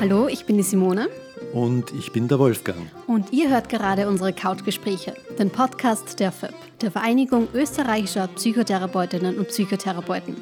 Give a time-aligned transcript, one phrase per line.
[0.00, 1.10] Hallo, ich bin die Simone.
[1.52, 2.78] Und ich bin der Wolfgang.
[3.06, 9.48] Und ihr hört gerade unsere Couchgespräche, den Podcast der FÖP, der Vereinigung österreichischer Psychotherapeutinnen und
[9.48, 10.36] Psychotherapeuten.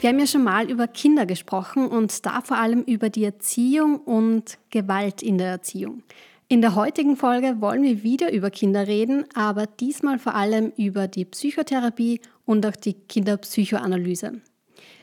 [0.00, 4.00] Wir haben ja schon mal über Kinder gesprochen und da vor allem über die Erziehung
[4.00, 6.02] und Gewalt in der Erziehung.
[6.48, 11.06] In der heutigen Folge wollen wir wieder über Kinder reden, aber diesmal vor allem über
[11.06, 14.40] die Psychotherapie und auch die Kinderpsychoanalyse.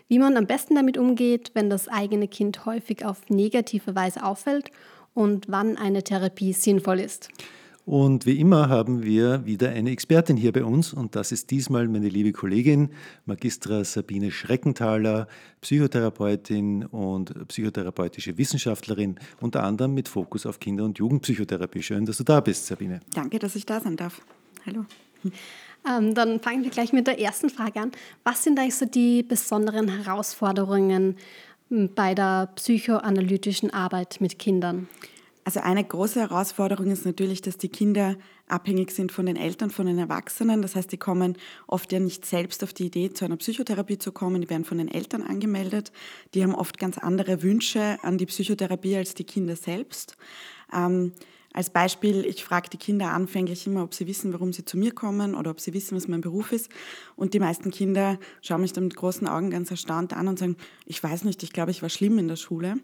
[0.08, 4.70] Wie man am besten damit umgeht, wenn das eigene Kind häufig auf negative Weise auffällt
[5.14, 7.30] und wann eine Therapie sinnvoll ist.
[7.86, 11.88] Und wie immer haben wir wieder eine Expertin hier bei uns und das ist diesmal
[11.88, 12.90] meine liebe Kollegin
[13.28, 15.28] Magistra Sabine Schreckenthaler,
[15.62, 21.84] Psychotherapeutin und psychotherapeutische Wissenschaftlerin, unter anderem mit Fokus auf Kinder- und Jugendpsychotherapie.
[21.84, 23.02] Schön, dass du da bist, Sabine.
[23.14, 24.20] Danke, dass ich da sein darf.
[24.66, 24.86] Hallo.
[25.88, 27.92] Ähm, dann fangen wir gleich mit der ersten Frage an.
[28.24, 31.18] Was sind eigentlich so die besonderen Herausforderungen
[31.70, 34.88] hm, bei der psychoanalytischen Arbeit mit Kindern?
[35.46, 38.16] Also eine große Herausforderung ist natürlich, dass die Kinder
[38.48, 40.64] abhängig sind von den Eltern, von den Erwachsenen.
[40.64, 44.12] Das heißt, die kommen oft ja nicht selbst auf die Idee, zu einer Psychotherapie zu
[44.12, 44.42] kommen.
[44.42, 45.92] Die werden von den Eltern angemeldet.
[46.34, 50.18] Die haben oft ganz andere Wünsche an die Psychotherapie als die Kinder selbst.
[50.74, 51.14] Ähm,
[51.56, 54.92] als Beispiel, ich frage die Kinder anfänglich immer, ob sie wissen, warum sie zu mir
[54.92, 56.70] kommen oder ob sie wissen, was mein Beruf ist.
[57.16, 60.58] Und die meisten Kinder schauen mich dann mit großen Augen ganz erstaunt an und sagen,
[60.86, 62.76] ich weiß nicht, ich glaube, ich war schlimm in der Schule.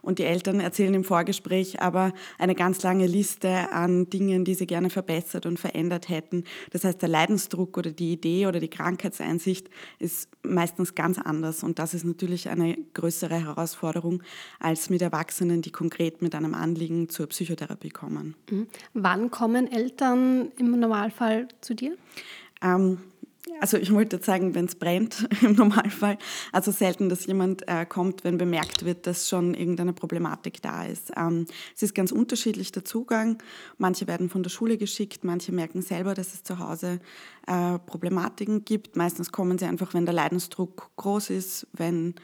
[0.00, 4.66] Und die Eltern erzählen im Vorgespräch aber eine ganz lange Liste an Dingen, die sie
[4.66, 6.44] gerne verbessert und verändert hätten.
[6.70, 11.62] Das heißt, der Leidensdruck oder die Idee oder die Krankheitseinsicht ist meistens ganz anders.
[11.62, 14.22] Und das ist natürlich eine größere Herausforderung
[14.60, 18.34] als mit Erwachsenen, die konkret mit einem Anliegen zur Psychotherapie kommen kommen.
[18.50, 18.66] Mhm.
[18.94, 21.96] Wann kommen Eltern im Normalfall zu dir?
[22.62, 22.98] Ähm,
[23.60, 26.16] also ich wollte sagen, wenn es brennt im Normalfall.
[26.50, 31.12] Also selten, dass jemand äh, kommt, wenn bemerkt wird, dass schon irgendeine Problematik da ist.
[31.16, 33.42] Ähm, es ist ganz unterschiedlich der Zugang.
[33.76, 37.00] Manche werden von der Schule geschickt, manche merken selber, dass es zu Hause
[37.46, 38.96] äh, Problematiken gibt.
[38.96, 42.14] Meistens kommen sie einfach, wenn der Leidensdruck groß ist, wenn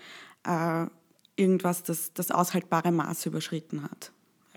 [0.47, 0.87] äh,
[1.37, 4.13] irgendwas das, das aushaltbare Maß überschritten hat.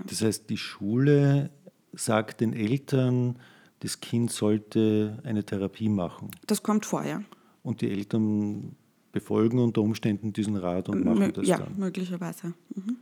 [0.08, 1.50] Das heißt, die Schule
[1.94, 3.38] sagt den Eltern,
[3.80, 6.32] das Kind sollte eine Therapie machen.
[6.48, 7.22] Das kommt vor, ja.
[7.64, 8.76] Und die Eltern
[9.12, 11.74] befolgen unter Umständen diesen Rat und machen M das ja, dann.
[11.74, 12.54] Ja, möglicherweise.
[12.76, 12.98] Mhm.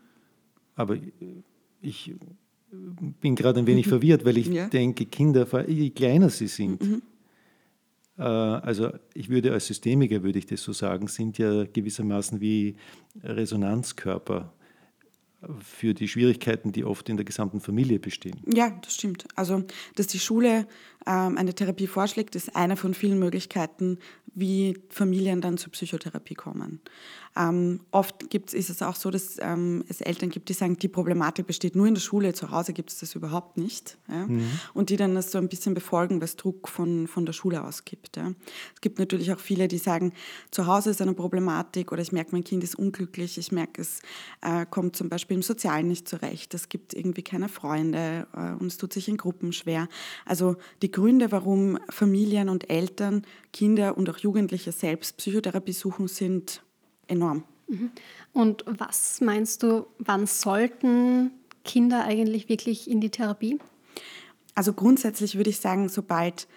[0.75, 0.97] Aber
[1.81, 2.13] ich
[3.21, 3.89] bin gerade ein wenig mhm.
[3.91, 4.67] verwirrt, weil ich ja.
[4.67, 7.01] denke, Kinder, je kleiner sie sind, mhm.
[8.17, 12.75] Äh, also ich würde als Systemiker, würde ich das so sagen, sind ja gewissermaßen wie
[13.23, 14.53] Resonanzkörper
[15.59, 18.41] für die Schwierigkeiten, die oft in der gesamten Familie bestehen.
[18.45, 19.25] Ja, das stimmt.
[19.35, 19.63] Also,
[19.95, 20.67] dass die Schule
[21.07, 23.97] ähm, eine Therapie vorschlägt, ist eine von vielen Möglichkeiten,
[24.33, 26.81] wie Familien dann zur Psychotherapie kommen.
[27.35, 30.89] Ähm, oft gibt's, ist es auch so, dass ähm, es Eltern gibt, die sagen, die
[30.89, 33.97] Problematik besteht nur in der Schule, zu Hause gibt es das überhaupt nicht.
[34.09, 34.27] Ja?
[34.27, 34.49] Mhm.
[34.73, 37.63] Und die dann das so ein bisschen befolgen, weil es Druck von, von der Schule
[37.63, 38.17] aus gibt.
[38.17, 38.33] Ja?
[38.75, 40.11] Es gibt natürlich auch viele, die sagen,
[40.51, 44.01] zu Hause ist eine Problematik oder ich merke, mein Kind ist unglücklich, ich merke, es
[44.41, 48.67] äh, kommt zum Beispiel im Sozialen nicht zurecht, es gibt irgendwie keine Freunde äh, und
[48.67, 49.87] es tut sich in Gruppen schwer.
[50.25, 56.63] Also die Gründe, warum Familien und Eltern, Kinder und auch Jugendliche selbst Psychotherapie suchen, sind
[57.07, 57.43] enorm.
[57.67, 57.91] Mhm.
[58.33, 61.31] Und was meinst du, wann sollten
[61.63, 63.59] Kinder eigentlich wirklich in die Therapie?
[64.55, 66.47] Also grundsätzlich würde ich sagen, sobald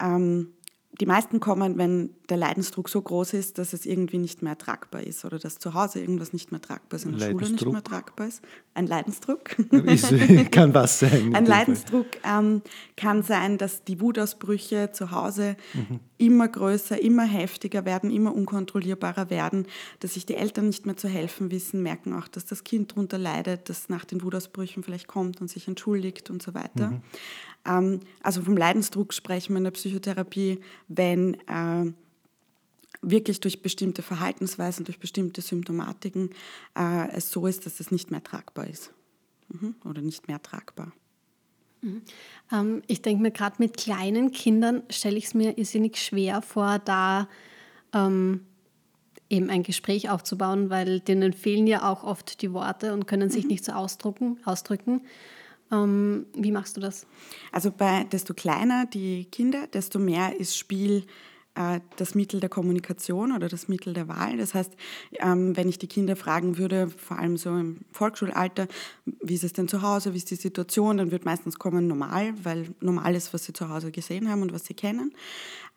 [0.00, 0.54] ähm,
[1.00, 5.02] die meisten kommen, wenn der Leidensdruck so groß ist, dass es irgendwie nicht mehr tragbar
[5.02, 7.82] ist oder dass zu Hause irgendwas nicht mehr tragbar ist, in der Schule nicht mehr
[7.82, 8.42] tragbar ist.
[8.74, 9.58] Ein Leidensdruck.
[9.58, 11.34] Ist, kann was sein.
[11.34, 12.62] Ein Leidensdruck ähm,
[12.96, 16.00] kann sein, dass die Wutausbrüche zu Hause mhm.
[16.18, 19.66] Immer größer, immer heftiger werden, immer unkontrollierbarer werden,
[20.00, 23.18] dass sich die Eltern nicht mehr zu helfen wissen, merken auch, dass das Kind darunter
[23.18, 26.88] leidet, das nach den Wutausbrüchen vielleicht kommt und sich entschuldigt und so weiter.
[26.88, 27.02] Mhm.
[27.66, 31.92] Ähm, also vom Leidensdruck sprechen wir in der Psychotherapie, wenn äh,
[33.02, 36.30] wirklich durch bestimmte Verhaltensweisen, durch bestimmte Symptomatiken
[36.78, 38.92] äh, es so ist, dass es nicht mehr tragbar ist
[39.48, 39.74] mhm.
[39.84, 40.92] oder nicht mehr tragbar.
[41.84, 42.02] Mhm.
[42.52, 46.78] Ähm, ich denke mir, gerade mit kleinen Kindern stelle ich es mir irrsinnig schwer vor,
[46.84, 47.28] da
[47.92, 48.40] ähm,
[49.30, 53.44] eben ein Gespräch aufzubauen, weil denen fehlen ja auch oft die Worte und können sich
[53.44, 53.50] mhm.
[53.50, 54.38] nicht so ausdrücken.
[54.44, 55.02] ausdrücken.
[55.72, 57.06] Ähm, wie machst du das?
[57.52, 61.06] Also bei desto kleiner die Kinder, desto mehr ist Spiel
[61.96, 64.36] das Mittel der Kommunikation oder das Mittel der Wahl.
[64.36, 64.72] Das heißt,
[65.20, 68.66] ähm, wenn ich die Kinder fragen würde, vor allem so im Volksschulalter,
[69.04, 72.34] wie ist es denn zu Hause, wie ist die Situation, dann wird meistens kommen normal,
[72.42, 75.14] weil normal ist, was sie zu Hause gesehen haben und was sie kennen.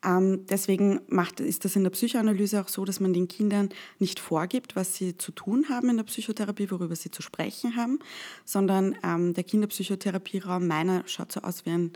[0.04, 4.20] Ähm, deswegen macht, ist das in der Psychoanalyse auch so, dass man den Kindern nicht
[4.20, 7.98] vorgibt, was sie zu tun haben in der Psychotherapie, worüber sie zu sprechen haben,
[8.44, 11.92] sondern ähm, der Kinderpsychotherapieraum meiner schaut so aus wie ein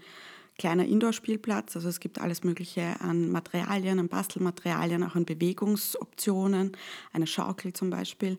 [0.58, 1.76] kleiner Indoor-Spielplatz.
[1.76, 6.72] Also es gibt alles Mögliche an Materialien, an Bastelmaterialien, auch an Bewegungsoptionen,
[7.12, 8.36] eine Schaukel zum Beispiel.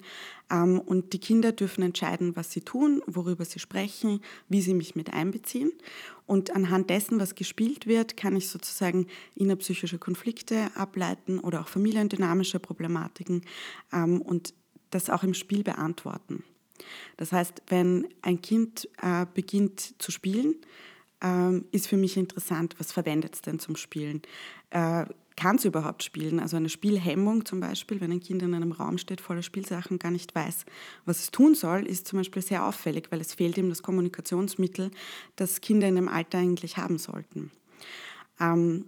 [0.51, 4.95] Ähm, und die Kinder dürfen entscheiden, was sie tun, worüber sie sprechen, wie sie mich
[4.95, 5.71] mit einbeziehen.
[6.25, 12.59] Und anhand dessen, was gespielt wird, kann ich sozusagen innerpsychische Konflikte ableiten oder auch familiendynamische
[12.59, 13.41] Problematiken
[13.91, 14.53] ähm, und
[14.91, 16.43] das auch im Spiel beantworten.
[17.17, 20.55] Das heißt, wenn ein Kind äh, beginnt zu spielen,
[21.23, 24.21] ähm, ist für mich interessant, was verwendet es denn zum Spielen?
[24.69, 25.05] Äh,
[25.35, 26.39] kann es überhaupt spielen?
[26.39, 30.11] Also eine Spielhemmung zum Beispiel, wenn ein Kind in einem Raum steht voller Spielsachen, gar
[30.11, 30.65] nicht weiß,
[31.05, 34.91] was es tun soll, ist zum Beispiel sehr auffällig, weil es fehlt ihm das Kommunikationsmittel,
[35.35, 37.51] das Kinder in dem Alter eigentlich haben sollten.
[38.39, 38.85] Ähm,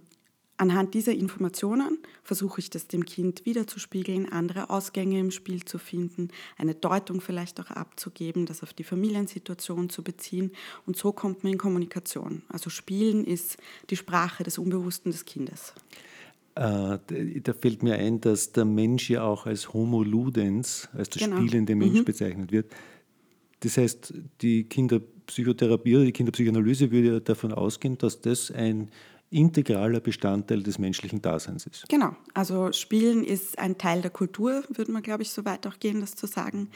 [0.58, 6.28] Anhand dieser Informationen versuche ich das dem Kind wiederzuspiegeln, andere Ausgänge im Spiel zu finden,
[6.56, 10.52] eine Deutung vielleicht auch abzugeben, das auf die Familiensituation zu beziehen.
[10.86, 12.42] Und so kommt man in Kommunikation.
[12.48, 13.58] Also Spielen ist
[13.90, 15.74] die Sprache des Unbewussten des Kindes.
[16.54, 16.98] Äh,
[17.42, 21.36] da fällt mir ein, dass der Mensch ja auch als Homo ludens, als der genau.
[21.42, 22.04] spielende Mensch mhm.
[22.04, 22.72] bezeichnet wird.
[23.60, 28.90] Das heißt, die Kinderpsychotherapie oder die Kinderpsychoanalyse würde ja davon ausgehen, dass das ein
[29.30, 31.88] integraler Bestandteil des menschlichen Daseins ist.
[31.88, 35.78] Genau, also Spielen ist ein Teil der Kultur, würde man, glaube ich, so weit auch
[35.80, 36.70] gehen, das zu sagen.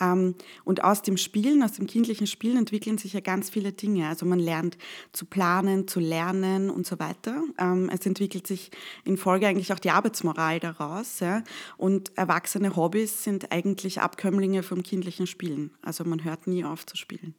[0.00, 4.08] Ähm, und aus dem Spielen, aus dem kindlichen Spielen entwickeln sich ja ganz viele Dinge.
[4.08, 4.78] Also man lernt
[5.12, 7.42] zu planen, zu lernen und so weiter.
[7.58, 8.70] Ähm, es entwickelt sich
[9.04, 11.20] in Folge eigentlich auch die Arbeitsmoral daraus.
[11.76, 15.70] Und erwachsene Hobbys sind eigentlich Abkömmlinge vom kindlichen Spielen.
[15.82, 17.34] Also man hört nie auf zu spielen.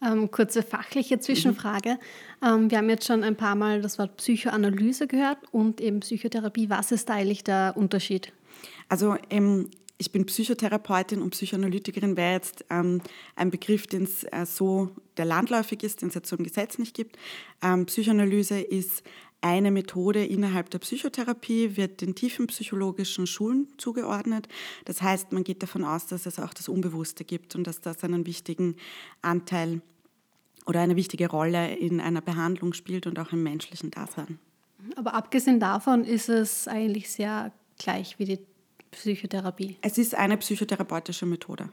[0.00, 1.98] Ähm, kurze fachliche Zwischenfrage.
[2.44, 6.70] Ähm, wir haben jetzt schon ein paar Mal das Wort Psychoanalyse gehört und eben Psychotherapie.
[6.70, 8.32] Was ist da eigentlich der Unterschied?
[8.88, 13.00] Also ähm, ich bin Psychotherapeutin und Psychoanalytikerin wäre jetzt ähm,
[13.34, 16.78] ein Begriff, den es äh, so der landläufig ist, den es jetzt so im Gesetz
[16.78, 17.18] nicht gibt.
[17.60, 19.02] Ähm, Psychoanalyse ist
[19.40, 24.48] eine Methode innerhalb der Psychotherapie, wird den tiefen psychologischen Schulen zugeordnet.
[24.84, 28.02] Das heißt, man geht davon aus, dass es auch das Unbewusste gibt und dass das
[28.02, 28.76] einen wichtigen
[29.22, 29.80] Anteil
[30.66, 34.38] oder eine wichtige Rolle in einer Behandlung spielt und auch im menschlichen Dasein.
[34.96, 38.38] Aber abgesehen davon ist es eigentlich sehr gleich wie die
[38.90, 39.76] Psychotherapie.
[39.82, 41.70] Es ist eine psychotherapeutische Methode.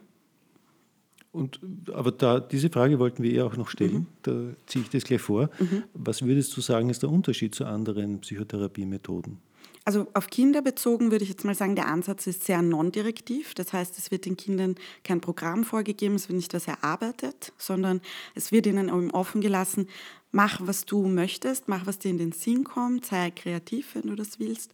[1.36, 1.60] Und,
[1.92, 4.06] aber da, diese Frage wollten wir ja auch noch stellen, mhm.
[4.22, 4.32] da
[4.66, 5.50] ziehe ich das gleich vor.
[5.58, 5.84] Mhm.
[5.92, 9.36] Was würdest du sagen, ist der Unterschied zu anderen Psychotherapiemethoden?
[9.84, 13.54] Also auf Kinder bezogen würde ich jetzt mal sagen, der Ansatz ist sehr non-direktiv.
[13.54, 14.74] Das heißt, es wird den Kindern
[15.04, 18.00] kein Programm vorgegeben, es wird nicht was erarbeitet, sondern
[18.34, 19.88] es wird ihnen offen gelassen,
[20.36, 24.14] mach, was du möchtest, mach, was dir in den Sinn kommt, sei kreativ, wenn du
[24.14, 24.70] das willst.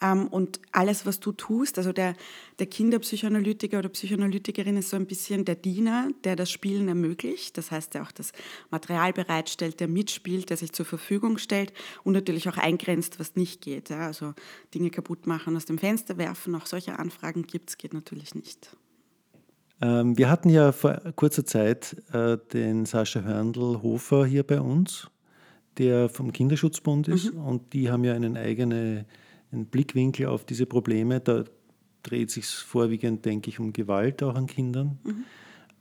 [0.00, 2.14] Ähm, und alles, was du tust, also der,
[2.60, 7.58] der Kinderpsychoanalytiker oder Psychoanalytikerin ist so ein bisschen der Diener, der das Spielen ermöglicht.
[7.58, 8.30] Das heißt, der auch das
[8.70, 11.72] Material bereitstellt, der mitspielt, der sich zur Verfügung stellt
[12.04, 13.90] und natürlich auch eingrenzt, was nicht geht.
[13.90, 14.34] Also
[14.74, 18.70] Dinge kaputt machen, aus dem Fenster werfen, auch solche Anfragen gibt es, geht natürlich nicht.
[19.80, 25.10] Ähm, wir hatten ja vor kurzer Zeit äh, den Sascha Hörndl-Hofer hier bei uns,
[25.78, 27.32] der vom Kinderschutzbund ist.
[27.32, 27.40] Mhm.
[27.40, 29.06] Und die haben ja einen eigenen
[29.52, 31.20] einen Blickwinkel auf diese Probleme.
[31.20, 31.44] Da
[32.02, 34.98] dreht sich vorwiegend, denke ich, um Gewalt auch an Kindern.
[35.04, 35.24] Mhm.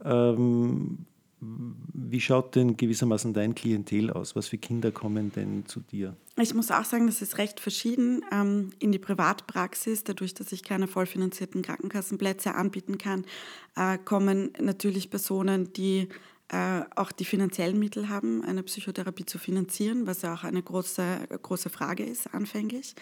[0.03, 1.05] Ähm,
[1.41, 4.35] wie schaut denn gewissermaßen dein Klientel aus?
[4.35, 6.15] Was für Kinder kommen denn zu dir?
[6.37, 8.25] Ich muss auch sagen, das ist recht verschieden.
[8.31, 13.25] Ähm, in die Privatpraxis, dadurch, dass ich keine vollfinanzierten Krankenkassenplätze anbieten kann,
[13.75, 16.09] äh, kommen natürlich Personen, die
[16.49, 21.27] äh, auch die finanziellen Mittel haben, eine Psychotherapie zu finanzieren, was ja auch eine große,
[21.41, 22.95] große Frage ist anfänglich.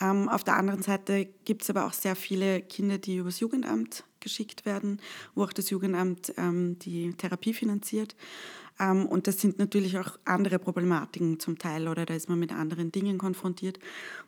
[0.00, 4.04] Ähm, auf der anderen Seite gibt es aber auch sehr viele Kinder, die übers Jugendamt
[4.22, 5.00] geschickt werden,
[5.34, 8.16] wo auch das Jugendamt ähm, die Therapie finanziert.
[8.80, 12.52] Ähm, und das sind natürlich auch andere Problematiken zum Teil oder da ist man mit
[12.52, 13.78] anderen Dingen konfrontiert.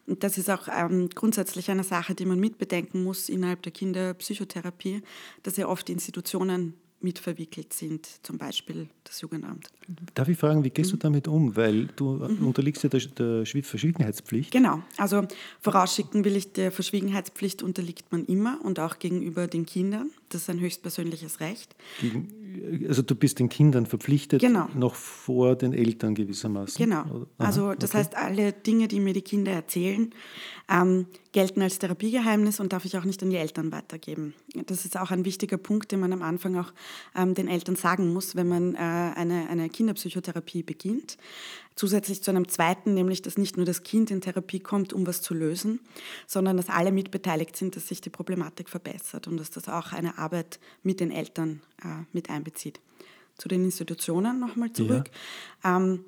[0.07, 5.03] Und das ist auch ähm, grundsätzlich eine Sache, die man mitbedenken muss innerhalb der Kinderpsychotherapie,
[5.43, 9.68] dass ja oft Institutionen mitverwickelt sind, zum Beispiel das Jugendamt.
[10.14, 11.00] Darf ich fragen, wie gehst du mhm.
[11.00, 11.54] damit um?
[11.54, 12.46] Weil du mhm.
[12.46, 14.50] unterliegst ja der, der, Verschwiegenheitspflicht.
[14.50, 15.23] Genau, also
[15.61, 20.11] vorausschicken will ich, der Verschwiegenheitspflicht unterliegt man immer und auch gegenüber den Kindern.
[20.30, 21.76] Das ist ein höchstpersönliches Recht.
[22.00, 24.68] Gegen, also du bist den Kindern verpflichtet, genau.
[24.75, 26.82] noch vor den Eltern gewissermaßen.
[26.84, 27.99] Genau, Aha, also das okay.
[27.99, 30.12] heißt, alle Dinge, die mir die Kinder erzählen,
[30.68, 34.34] ähm, gelten als Therapiegeheimnis und darf ich auch nicht an die Eltern weitergeben.
[34.66, 36.73] Das ist auch ein wichtiger Punkt, den man am Anfang auch
[37.17, 41.17] ähm, den Eltern sagen muss, wenn man äh, eine, eine Kinderpsychotherapie beginnt.
[41.77, 45.23] Zusätzlich zu einem zweiten, nämlich, dass nicht nur das Kind in Therapie kommt, um was
[45.23, 45.81] zu lösen,
[46.27, 50.19] sondern dass alle mitbeteiligt sind, dass sich die Problematik verbessert und dass das auch eine
[50.19, 52.81] Arbeit mit den Eltern äh, mit einbezieht.
[53.37, 55.11] Zu den Institutionen nochmal zurück.
[55.65, 55.77] Ja.
[55.77, 56.05] Ähm,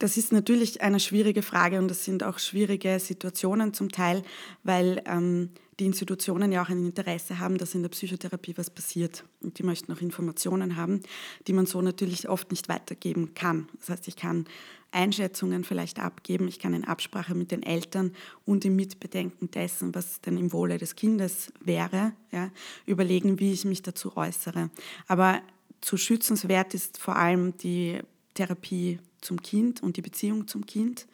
[0.00, 4.22] das ist natürlich eine schwierige Frage und das sind auch schwierige Situationen zum Teil,
[4.64, 9.24] weil ähm, die Institutionen ja auch ein Interesse haben, dass in der Psychotherapie was passiert.
[9.40, 11.00] Und die möchten auch Informationen haben,
[11.46, 13.68] die man so natürlich oft nicht weitergeben kann.
[13.78, 14.44] Das heißt, ich kann
[14.92, 18.12] Einschätzungen vielleicht abgeben, ich kann in Absprache mit den Eltern
[18.44, 22.50] und im Mitbedenken dessen, was denn im Wohle des Kindes wäre, ja,
[22.86, 24.70] überlegen, wie ich mich dazu äußere.
[25.06, 25.40] Aber
[25.80, 28.00] zu schützenswert ist vor allem die
[28.34, 31.06] Therapie zum Kind und die Beziehung zum Kind.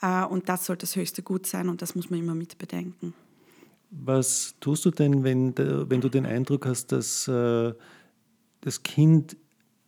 [0.00, 3.14] Äh, und das sollte das höchste Gut sein und das muss man immer mit bedenken.
[3.94, 7.74] Was tust du denn, wenn, wenn du den Eindruck hast, dass äh,
[8.62, 9.36] das Kind,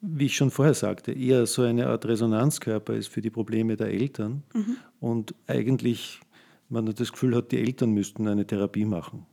[0.02, 3.88] wie ich schon vorher sagte, eher so eine Art Resonanzkörper ist für die Probleme der
[3.88, 4.76] Eltern mhm.
[5.00, 6.20] und eigentlich
[6.68, 9.24] man das Gefühl hat, die Eltern müssten eine Therapie machen?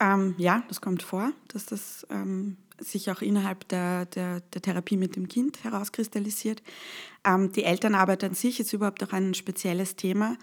[0.00, 4.96] Ähm, ja, das kommt vor, dass das ähm, sich auch innerhalb der, der, der, Therapie
[4.96, 6.62] mit dem Kind herauskristallisiert.
[7.24, 10.36] Ähm, die Elternarbeit an sich ist überhaupt auch ein spezielles Thema,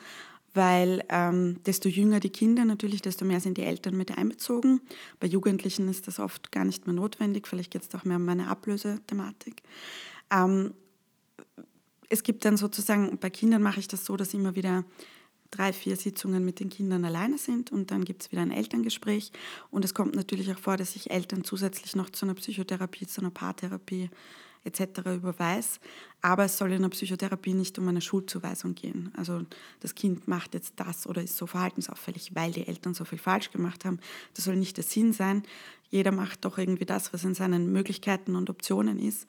[0.53, 4.81] weil ähm, desto jünger die Kinder natürlich, desto mehr sind die Eltern mit einbezogen.
[5.19, 8.27] Bei Jugendlichen ist das oft gar nicht mehr notwendig, vielleicht geht es auch mehr um
[8.27, 9.63] eine Ablösethematik.
[10.31, 10.73] Ähm,
[12.09, 14.83] es gibt dann sozusagen, bei Kindern mache ich das so, dass immer wieder
[15.51, 19.31] drei, vier Sitzungen mit den Kindern alleine sind und dann gibt es wieder ein Elterngespräch.
[19.69, 23.21] Und es kommt natürlich auch vor, dass ich Eltern zusätzlich noch zu einer Psychotherapie, zu
[23.21, 24.09] einer Paartherapie
[24.63, 24.99] etc.
[25.15, 25.79] überweise.
[26.21, 29.11] Aber es soll in der Psychotherapie nicht um eine Schuldzuweisung gehen.
[29.17, 29.43] Also
[29.79, 33.51] das Kind macht jetzt das oder ist so verhaltensauffällig, weil die Eltern so viel falsch
[33.51, 33.99] gemacht haben.
[34.35, 35.43] Das soll nicht der Sinn sein.
[35.89, 39.27] Jeder macht doch irgendwie das, was in seinen Möglichkeiten und Optionen ist.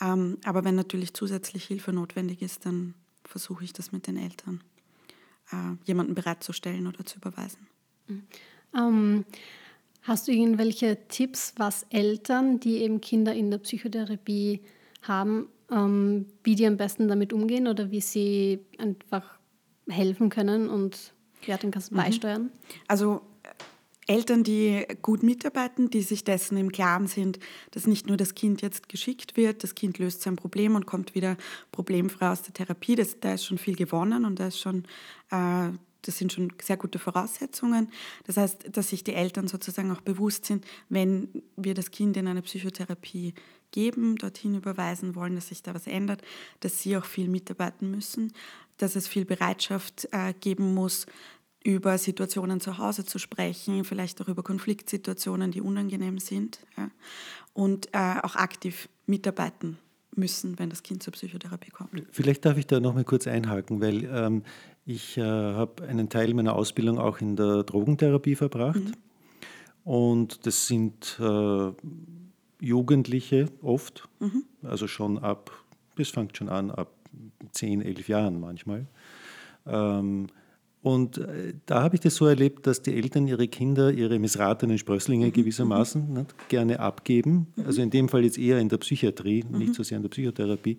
[0.00, 4.62] Ähm, aber wenn natürlich zusätzlich Hilfe notwendig ist, dann versuche ich das mit den Eltern
[5.52, 7.66] äh, jemanden bereitzustellen oder zu überweisen.
[8.08, 8.26] Mhm.
[8.76, 9.24] Ähm,
[10.02, 14.60] hast du irgendwelche Tipps, was Eltern, die eben Kinder in der Psychotherapie
[15.02, 19.38] haben, ähm, wie die am besten damit umgehen oder wie sie einfach
[19.88, 21.12] helfen können und
[21.46, 21.98] ja, den kannst du mhm.
[21.98, 22.50] beisteuern?
[22.88, 23.22] Also
[24.06, 27.38] Eltern, die gut mitarbeiten, die sich dessen im Klaren sind,
[27.70, 31.14] dass nicht nur das Kind jetzt geschickt wird, das Kind löst sein Problem und kommt
[31.14, 31.36] wieder
[31.70, 34.84] problemfrei aus der Therapie, das, da ist schon viel gewonnen und da ist schon,
[35.30, 35.70] äh,
[36.02, 37.90] das sind schon sehr gute Voraussetzungen.
[38.24, 42.28] Das heißt, dass sich die Eltern sozusagen auch bewusst sind, wenn wir das Kind in
[42.28, 43.34] eine Psychotherapie
[43.70, 46.22] geben, dorthin überweisen wollen, dass sich da was ändert,
[46.60, 48.32] dass sie auch viel mitarbeiten müssen,
[48.76, 51.06] dass es viel Bereitschaft äh, geben muss,
[51.64, 56.58] über Situationen zu Hause zu sprechen, vielleicht auch über Konfliktsituationen, die unangenehm sind
[57.54, 59.78] und äh, auch aktiv mitarbeiten
[60.14, 61.90] müssen, wenn das Kind zur Psychotherapie kommt.
[62.10, 64.42] Vielleicht darf ich da noch mal kurz einhaken, weil ähm,
[64.84, 68.94] ich äh, habe einen Teil meiner Ausbildung auch in der Drogentherapie verbracht mhm.
[69.84, 71.72] und das sind äh,
[72.60, 74.44] Jugendliche oft, mhm.
[74.62, 75.50] also schon ab,
[75.96, 76.92] das fängt schon an ab
[77.52, 78.86] 10, 11 Jahren manchmal.
[79.66, 80.28] Ähm,
[80.82, 84.78] und äh, da habe ich das so erlebt, dass die Eltern ihre Kinder, ihre missratenen
[84.78, 85.32] Sprösslinge mhm.
[85.32, 86.14] gewissermaßen mhm.
[86.14, 87.46] nicht, gerne abgeben.
[87.54, 87.66] Mhm.
[87.66, 89.58] Also in dem Fall jetzt eher in der Psychiatrie, mhm.
[89.58, 90.76] nicht so sehr in der Psychotherapie.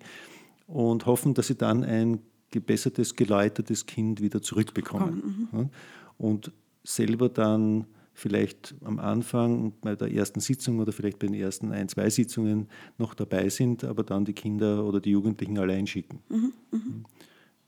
[0.66, 2.20] Und hoffen, dass sie dann ein
[2.54, 5.48] gebessertes, geläutertes Kind wieder zurückbekommen.
[5.50, 5.70] Mhm.
[6.16, 11.72] Und selber dann vielleicht am Anfang bei der ersten Sitzung oder vielleicht bei den ersten
[11.72, 16.20] ein, zwei Sitzungen noch dabei sind, aber dann die Kinder oder die Jugendlichen allein schicken.
[16.28, 16.52] Mhm.
[16.70, 17.04] Mhm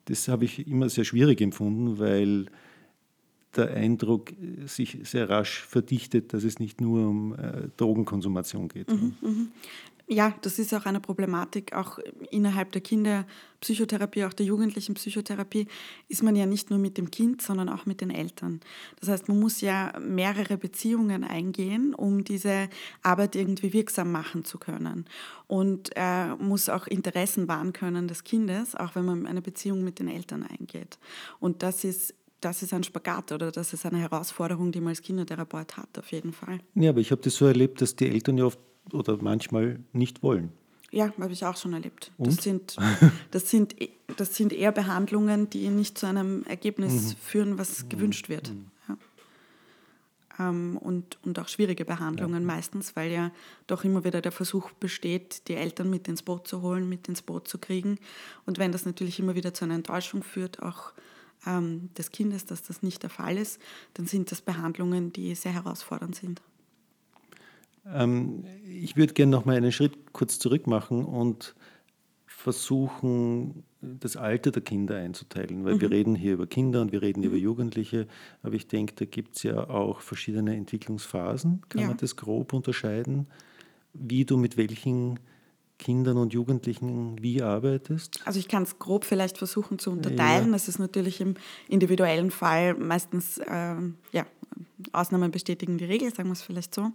[0.06, 2.46] das habe ich immer sehr schwierig empfunden, weil
[3.56, 4.32] der Eindruck
[4.66, 8.88] sich sehr rasch verdichtet, dass es nicht nur um äh, Drogenkonsumation geht.
[8.88, 9.48] Mhm, mhm.
[10.08, 11.98] Ja, das ist auch eine Problematik, auch
[12.30, 15.66] innerhalb der Kinderpsychotherapie, auch der jugendlichen Psychotherapie,
[16.08, 18.60] ist man ja nicht nur mit dem Kind, sondern auch mit den Eltern.
[19.00, 22.68] Das heißt, man muss ja mehrere Beziehungen eingehen, um diese
[23.02, 25.06] Arbeit irgendwie wirksam machen zu können.
[25.48, 29.98] Und äh, muss auch Interessen wahren können des Kindes, auch wenn man eine Beziehung mit
[29.98, 30.98] den Eltern eingeht.
[31.40, 35.00] Und das ist das ist ein Spagat oder das ist eine Herausforderung, die man als
[35.00, 36.60] Kindertherapeut hat, auf jeden Fall.
[36.74, 38.58] Ja, aber ich habe das so erlebt, dass die Eltern ja oft
[38.92, 40.52] oder manchmal nicht wollen.
[40.90, 42.12] Ja, habe ich auch schon erlebt.
[42.18, 42.76] Das sind,
[43.30, 43.74] das, sind,
[44.16, 47.16] das sind eher Behandlungen, die nicht zu einem Ergebnis mhm.
[47.18, 47.88] führen, was mhm.
[47.88, 48.52] gewünscht wird.
[48.52, 48.70] Mhm.
[48.88, 50.48] Ja.
[50.48, 52.46] Ähm, und, und auch schwierige Behandlungen ja.
[52.46, 53.32] meistens, weil ja
[53.66, 57.22] doch immer wieder der Versuch besteht, die Eltern mit ins Boot zu holen, mit ins
[57.22, 57.98] Boot zu kriegen.
[58.44, 60.92] Und wenn das natürlich immer wieder zu einer Enttäuschung führt, auch
[61.46, 63.60] ähm, des Kindes, dass das nicht der Fall ist,
[63.94, 66.40] dann sind das Behandlungen, die sehr herausfordernd sind.
[67.92, 71.54] Ähm, ich würde gerne noch mal einen Schritt kurz zurück machen und
[72.26, 75.80] versuchen, das Alter der Kinder einzuteilen, weil mhm.
[75.80, 77.26] wir reden hier über Kinder und wir reden mhm.
[77.26, 78.06] über Jugendliche,
[78.42, 81.62] aber ich denke, da gibt es ja auch verschiedene Entwicklungsphasen.
[81.68, 81.88] Kann ja.
[81.88, 83.26] man das grob unterscheiden,
[83.92, 85.18] wie du mit welchen
[85.78, 88.20] Kindern und Jugendlichen wie arbeitest?
[88.24, 90.46] Also ich kann es grob vielleicht versuchen zu unterteilen.
[90.46, 90.52] Ja.
[90.52, 91.34] Das ist natürlich im
[91.68, 93.74] individuellen Fall meistens, äh,
[94.12, 94.26] ja,
[94.92, 96.92] Ausnahmen bestätigen die Regel, sagen wir es vielleicht so.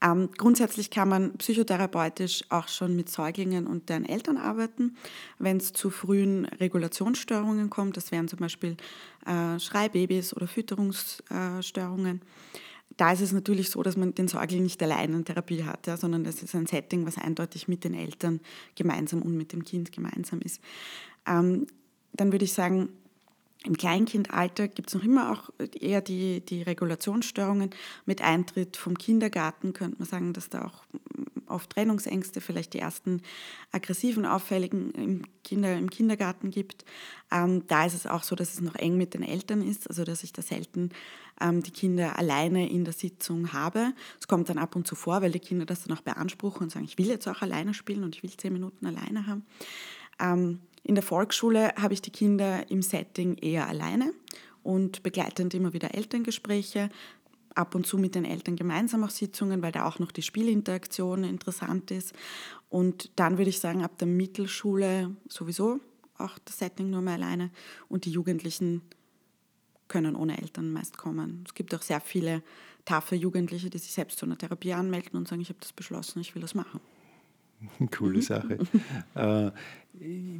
[0.00, 4.96] Ähm, grundsätzlich kann man psychotherapeutisch auch schon mit Säuglingen und deren Eltern arbeiten,
[5.38, 7.96] wenn es zu frühen Regulationsstörungen kommt.
[7.96, 8.76] Das wären zum Beispiel
[9.26, 12.22] äh, Schreibabys oder Fütterungsstörungen.
[12.96, 15.96] da ist es natürlich so, dass man den Säugling nicht allein in Therapie hat, ja,
[15.96, 18.40] sondern das ist ein Setting, was eindeutig mit den Eltern
[18.76, 20.60] gemeinsam und mit dem Kind gemeinsam ist.
[21.26, 21.66] Ähm,
[22.12, 22.88] dann würde ich sagen,
[23.64, 25.50] im Kleinkindalter gibt es noch immer auch
[25.80, 27.70] eher die, die Regulationsstörungen.
[28.06, 30.84] Mit Eintritt vom Kindergarten könnte man sagen, dass da auch
[31.48, 33.22] oft Trennungsängste, vielleicht die ersten
[33.72, 36.84] aggressiven, auffälligen im, Kinder, im Kindergarten gibt.
[37.32, 40.04] Ähm, da ist es auch so, dass es noch eng mit den Eltern ist, also
[40.04, 40.90] dass ich da selten
[41.40, 43.92] ähm, die Kinder alleine in der Sitzung habe.
[44.20, 46.70] Es kommt dann ab und zu vor, weil die Kinder das dann auch beanspruchen und
[46.70, 49.44] sagen, ich will jetzt auch alleine spielen und ich will zehn Minuten alleine haben.
[50.20, 54.14] Ähm, in der Volksschule habe ich die Kinder im Setting eher alleine
[54.62, 56.88] und begleitend immer wieder Elterngespräche,
[57.54, 61.24] ab und zu mit den Eltern gemeinsam auch Sitzungen, weil da auch noch die Spielinteraktion
[61.24, 62.14] interessant ist.
[62.70, 65.80] Und dann würde ich sagen, ab der Mittelschule sowieso
[66.16, 67.50] auch das Setting nur mehr alleine
[67.90, 68.80] und die Jugendlichen
[69.88, 71.44] können ohne Eltern meist kommen.
[71.46, 72.42] Es gibt auch sehr viele
[72.86, 76.20] taffe Jugendliche, die sich selbst zu einer Therapie anmelden und sagen, ich habe das beschlossen,
[76.20, 76.80] ich will das machen.
[77.90, 78.58] Coole Sache.
[79.14, 79.50] äh,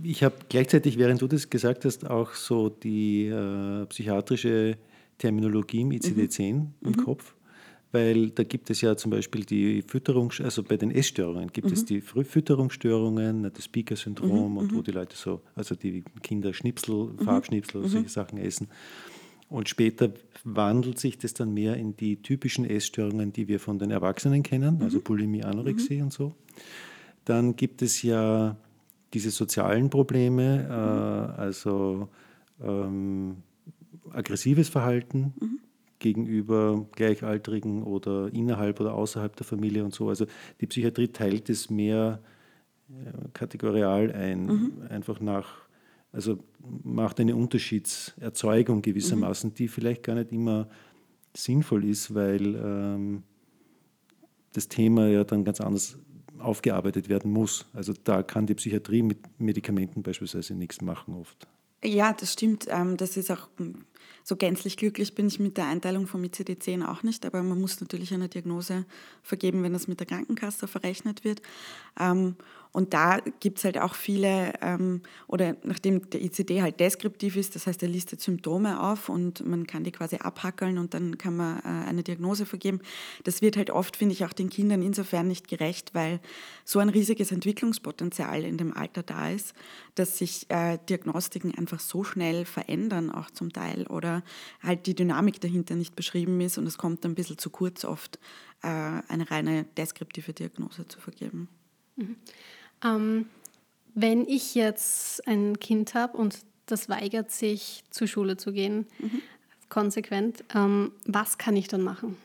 [0.02, 4.76] ich habe gleichzeitig, während du das gesagt hast, auch so die äh, psychiatrische
[5.18, 6.74] Terminologie im ICD-10 mhm.
[6.80, 6.96] im mhm.
[6.96, 7.34] Kopf,
[7.90, 11.72] weil da gibt es ja zum Beispiel die Fütterung, also bei den Essstörungen gibt mhm.
[11.72, 14.56] es die Frühfütterungsstörungen, das Speaker-Syndrom mhm.
[14.58, 14.84] und wo mhm.
[14.84, 17.18] die Leute so, also die Kinder Schnipsel, mhm.
[17.18, 18.68] Farbschnipsel, solche Sachen essen.
[19.48, 20.12] Und später
[20.44, 24.82] wandelt sich das dann mehr in die typischen Essstörungen, die wir von den Erwachsenen kennen,
[24.82, 26.34] also Bulimie, Anorexie und so.
[27.28, 28.56] Dann gibt es ja
[29.12, 32.08] diese sozialen Probleme, äh, also
[32.58, 33.42] ähm,
[34.10, 35.58] aggressives Verhalten mhm.
[35.98, 40.08] gegenüber Gleichaltrigen oder innerhalb oder außerhalb der Familie und so.
[40.08, 40.24] Also
[40.62, 42.22] die Psychiatrie teilt es mehr
[42.88, 44.82] äh, kategorial ein, mhm.
[44.88, 45.68] einfach nach,
[46.12, 46.38] also
[46.82, 49.54] macht eine Unterschiedserzeugung gewissermaßen, mhm.
[49.54, 50.66] die vielleicht gar nicht immer
[51.36, 53.22] sinnvoll ist, weil ähm,
[54.54, 55.98] das Thema ja dann ganz anders
[56.40, 57.66] aufgearbeitet werden muss.
[57.72, 61.46] Also da kann die Psychiatrie mit Medikamenten beispielsweise nichts machen oft.
[61.84, 62.66] Ja, das stimmt.
[62.68, 63.84] Ähm, das ist auch hm,
[64.24, 67.80] so gänzlich glücklich bin ich mit der Einteilung vom ICD-10 auch nicht, aber man muss
[67.80, 68.84] natürlich eine Diagnose
[69.22, 71.40] vergeben, wenn das mit der Krankenkasse verrechnet wird.
[72.72, 77.54] Und da gibt es halt auch viele, ähm, oder nachdem der ICD halt deskriptiv ist,
[77.54, 81.36] das heißt, er listet Symptome auf und man kann die quasi abhackeln und dann kann
[81.36, 82.80] man äh, eine Diagnose vergeben.
[83.24, 86.20] Das wird halt oft, finde ich, auch den Kindern insofern nicht gerecht, weil
[86.64, 89.54] so ein riesiges Entwicklungspotenzial in dem Alter da ist,
[89.94, 94.22] dass sich äh, Diagnostiken einfach so schnell verändern, auch zum Teil, oder
[94.62, 98.18] halt die Dynamik dahinter nicht beschrieben ist und es kommt ein bisschen zu kurz oft,
[98.62, 101.48] äh, eine reine deskriptive Diagnose zu vergeben.
[101.98, 102.16] Mhm.
[102.84, 103.26] Ähm,
[103.94, 109.22] wenn ich jetzt ein Kind habe und das weigert sich, zur Schule zu gehen, mhm.
[109.68, 112.16] konsequent, ähm, was kann ich dann machen?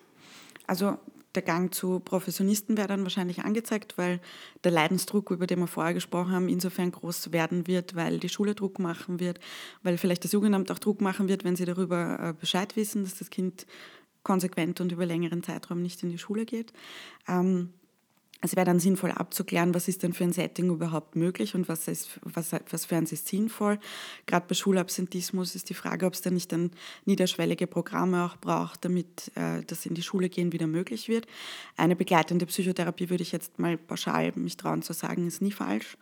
[0.68, 0.98] Also
[1.36, 4.20] der Gang zu Professionisten wäre dann wahrscheinlich angezeigt, weil
[4.64, 8.54] der Leidensdruck, über den wir vorher gesprochen haben, insofern groß werden wird, weil die Schule
[8.54, 9.40] Druck machen wird,
[9.82, 13.18] weil vielleicht das Jugendamt auch Druck machen wird, wenn sie darüber äh, Bescheid wissen, dass
[13.18, 13.66] das Kind
[14.22, 16.72] konsequent und über längeren Zeitraum nicht in die Schule geht.
[17.28, 17.74] Ähm,
[18.44, 21.88] es wäre dann sinnvoll abzuklären, was ist denn für ein Setting überhaupt möglich und was,
[21.88, 23.80] ist, was, was für eins ist sinnvoll.
[24.26, 26.72] Gerade bei Schulabsentismus ist die Frage, ob es da nicht dann
[27.06, 31.26] niederschwellige Programme auch braucht, damit äh, das in die Schule gehen wieder möglich wird.
[31.78, 35.98] Eine begleitende Psychotherapie würde ich jetzt mal pauschal mich trauen zu sagen, ist nie falsch.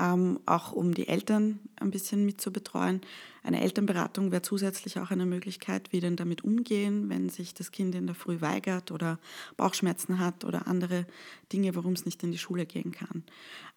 [0.00, 3.00] Ähm, auch um die Eltern ein bisschen mit zu betreuen.
[3.42, 7.94] Eine Elternberatung wäre zusätzlich auch eine Möglichkeit, wie denn damit umgehen, wenn sich das Kind
[7.94, 9.18] in der Früh weigert oder
[9.56, 11.06] Bauchschmerzen hat oder andere
[11.52, 13.24] Dinge, warum es nicht in die Schule gehen kann.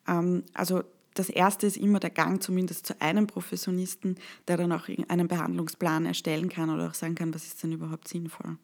[0.07, 0.83] Ähm, also
[1.13, 6.05] das erste ist immer der Gang zumindest zu einem Professionisten, der dann auch einen Behandlungsplan
[6.05, 8.57] erstellen kann oder auch sagen kann, was ist denn überhaupt sinnvoll.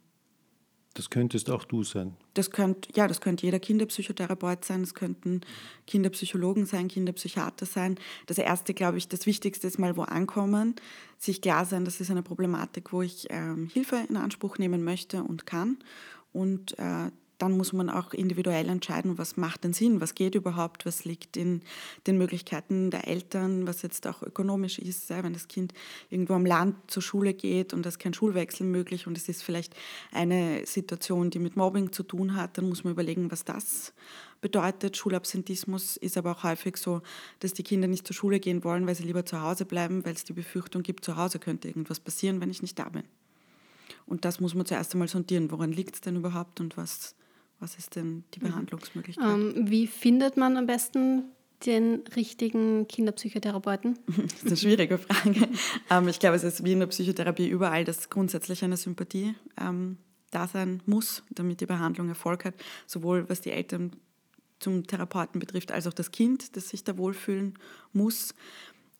[1.00, 2.18] Das könntest auch du sein.
[2.34, 5.40] Das könnte, ja, das könnte jeder Kinderpsychotherapeut sein, es könnten
[5.88, 7.98] Kinderpsychologen sein, Kinderpsychiater sein.
[8.26, 10.76] Das erste, glaube ich, das Wichtigste ist mal wo ankommen,
[11.18, 15.24] sich klar sein, das ist eine Problematik, wo ich ähm, Hilfe in Anspruch nehmen möchte
[15.24, 15.78] und kann.
[16.34, 20.86] Und äh, dann muss man auch individuell entscheiden, was macht denn Sinn, was geht überhaupt,
[20.86, 21.62] was liegt in
[22.06, 25.74] den Möglichkeiten der Eltern, was jetzt auch ökonomisch ist, wenn das Kind
[26.10, 29.42] irgendwo am Land zur Schule geht und es ist kein Schulwechsel möglich und es ist
[29.42, 29.74] vielleicht
[30.12, 33.94] eine Situation, die mit Mobbing zu tun hat, dann muss man überlegen, was das
[34.42, 34.98] bedeutet.
[34.98, 37.02] Schulabsentismus ist aber auch häufig so,
[37.40, 40.14] dass die Kinder nicht zur Schule gehen wollen, weil sie lieber zu Hause bleiben, weil
[40.14, 43.04] es die Befürchtung gibt, zu Hause könnte irgendwas passieren, wenn ich nicht da bin.
[44.06, 45.52] Und das muss man zuerst einmal sondieren.
[45.52, 47.16] Woran liegt es denn überhaupt und was
[47.60, 48.50] was ist denn die mhm.
[48.50, 49.26] Behandlungsmöglichkeit?
[49.26, 51.24] Ähm, wie findet man am besten
[51.66, 54.00] den richtigen Kinderpsychotherapeuten?
[54.18, 55.50] Das ist eine schwierige Frage.
[55.90, 59.98] ähm, ich glaube, es ist wie in der Psychotherapie überall, dass grundsätzlich eine Sympathie ähm,
[60.32, 62.54] da sein muss, damit die Behandlung Erfolg hat,
[62.86, 63.92] sowohl was die Eltern
[64.60, 67.58] zum Therapeuten betrifft, als auch das Kind, das sich da wohlfühlen
[67.94, 68.34] muss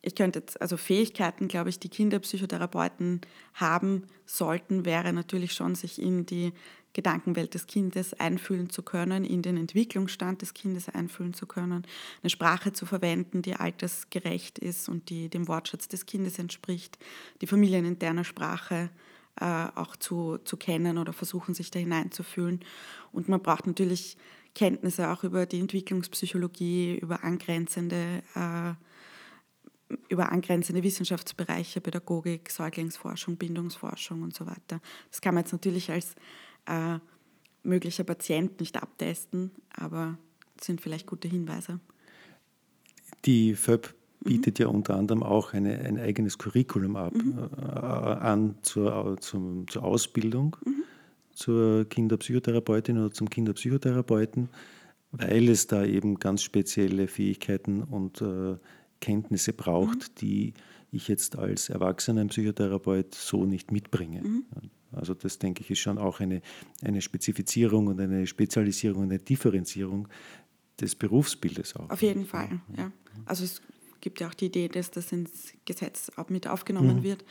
[0.02, 3.20] ich könnte jetzt, also Fähigkeiten, glaube ich, die Kinderpsychotherapeuten
[3.54, 6.52] haben sollten, wäre natürlich schon, sich in die
[6.92, 11.86] Gedankenwelt des Kindes einfühlen zu können, in den Entwicklungsstand des Kindes einfühlen zu können,
[12.22, 16.98] eine Sprache zu verwenden, die altersgerecht ist und die dem Wortschatz des Kindes entspricht,
[17.40, 18.90] die familieninterne Sprache
[19.40, 22.60] äh, auch zu, zu kennen oder versuchen, sich da hineinzufühlen.
[23.12, 24.16] Und man braucht natürlich
[24.54, 28.74] Kenntnisse auch über die Entwicklungspsychologie, über angrenzende äh,
[30.08, 34.80] über angrenzende Wissenschaftsbereiche, Pädagogik, Säuglingsforschung, Bindungsforschung und so weiter.
[35.10, 36.14] Das kann man jetzt natürlich als
[36.70, 36.98] äh,
[37.62, 40.16] möglicher Patient nicht abtesten, aber
[40.60, 41.80] sind vielleicht gute Hinweise.
[43.24, 44.62] Die FÖB bietet mhm.
[44.62, 47.38] ja unter anderem auch eine, ein eigenes Curriculum ab, mhm.
[47.38, 50.84] äh, an zur, zum, zur Ausbildung mhm.
[51.32, 54.48] zur Kinderpsychotherapeutin oder zum Kinderpsychotherapeuten,
[55.12, 58.56] weil es da eben ganz spezielle Fähigkeiten und äh,
[59.00, 60.14] Kenntnisse braucht, mhm.
[60.20, 60.54] die
[60.92, 64.22] ich jetzt als erwachsener Psychotherapeut so nicht mitbringe.
[64.90, 64.98] Mhm.
[64.98, 66.42] Also das denke ich ist schon auch eine,
[66.82, 70.08] eine Spezifizierung und eine Spezialisierung, eine Differenzierung
[70.80, 71.90] des Berufsbildes auch.
[71.90, 72.90] Auf jeden Fall, ja.
[73.26, 73.60] Also es
[74.00, 77.02] gibt ja auch die Idee, dass das ins Gesetz auch mit aufgenommen mhm.
[77.02, 77.24] wird.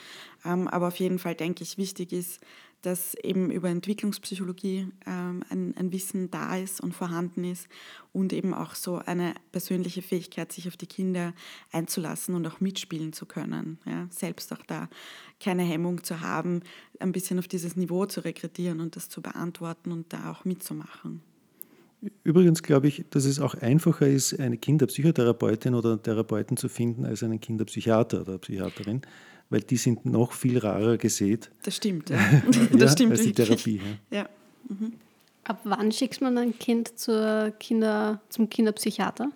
[0.45, 2.41] Ähm, aber auf jeden Fall denke ich, wichtig ist,
[2.81, 7.67] dass eben über Entwicklungspsychologie ähm, ein, ein, Wissen da ist und vorhanden ist
[8.13, 11.33] und eben auch so eine persönliche Fähigkeit, sich auf die Kinder
[11.71, 13.79] einzulassen und auch mitspielen zu können.
[13.85, 14.07] Ja?
[14.09, 14.89] Selbst auch da
[15.39, 16.61] keine Hemmung zu haben,
[16.99, 21.21] ein bisschen auf dieses Niveau zu rekrutieren und das zu beantworten und da auch mitzumachen.
[22.23, 27.23] Übrigens glaube ich, dass es auch einfacher ist, eine Kinderpsychotherapeutin oder Therapeuten zu finden, als
[27.23, 29.01] einen Kinderpsychiater oder Psychiaterin,
[29.49, 31.51] weil die sind noch viel rarer gesät.
[31.63, 32.17] Das stimmt, ja.
[32.71, 33.81] das ja, stimmt als die Therapie.
[34.11, 34.17] Ja.
[34.19, 34.29] ja.
[34.67, 34.93] Mhm.
[35.43, 39.31] Ab wann schickst man ein Kind zur Kinder, zum Kinderpsychiater?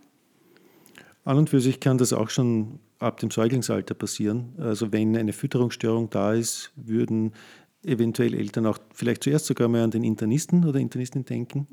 [1.25, 4.53] An und für sich kann das auch schon ab dem Säuglingsalter passieren.
[4.57, 7.33] Also wenn eine Fütterungsstörung da ist, würden
[7.83, 11.67] eventuell Eltern auch vielleicht zuerst sogar mal an den Internisten oder Internistin denken,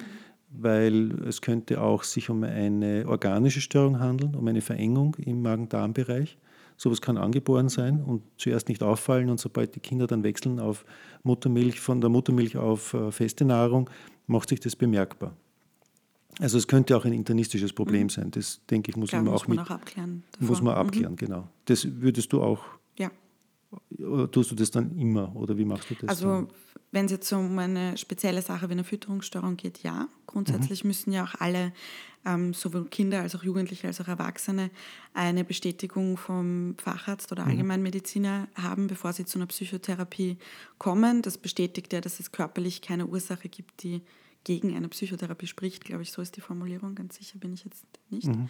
[0.50, 6.38] weil es könnte auch sich um eine organische Störung handeln, um eine Verengung im Magen-Darm-Bereich.
[6.82, 10.86] Sowas kann angeboren sein und zuerst nicht auffallen und sobald die Kinder dann wechseln auf
[11.24, 13.90] Muttermilch, von der Muttermilch auf äh, feste Nahrung,
[14.26, 15.36] macht sich das bemerkbar.
[16.38, 18.08] Also es könnte auch ein internistisches Problem mhm.
[18.08, 18.30] sein.
[18.30, 19.66] Das denke ich, muss Klar, man auch muss man mit.
[19.66, 20.48] Auch abklären davor.
[20.48, 21.16] muss man abklären, mhm.
[21.16, 21.48] genau.
[21.66, 22.64] Das würdest du auch.
[22.98, 23.10] Ja.
[23.98, 26.08] Oder tust du das dann immer oder wie machst du das?
[26.08, 26.48] Also dann?
[26.92, 30.08] Wenn es jetzt um eine spezielle Sache wie eine Fütterungsstörung geht, ja.
[30.26, 30.88] Grundsätzlich mhm.
[30.88, 31.72] müssen ja auch alle,
[32.24, 34.70] ähm, sowohl Kinder als auch Jugendliche als auch Erwachsene,
[35.14, 37.50] eine Bestätigung vom Facharzt oder mhm.
[37.50, 40.36] Allgemeinmediziner haben, bevor sie zu einer Psychotherapie
[40.78, 41.22] kommen.
[41.22, 44.02] Das bestätigt ja, dass es körperlich keine Ursache gibt, die
[44.44, 47.84] gegen eine Psychotherapie spricht, glaube ich, so ist die Formulierung, ganz sicher bin ich jetzt
[48.08, 48.28] nicht.
[48.28, 48.48] Mhm.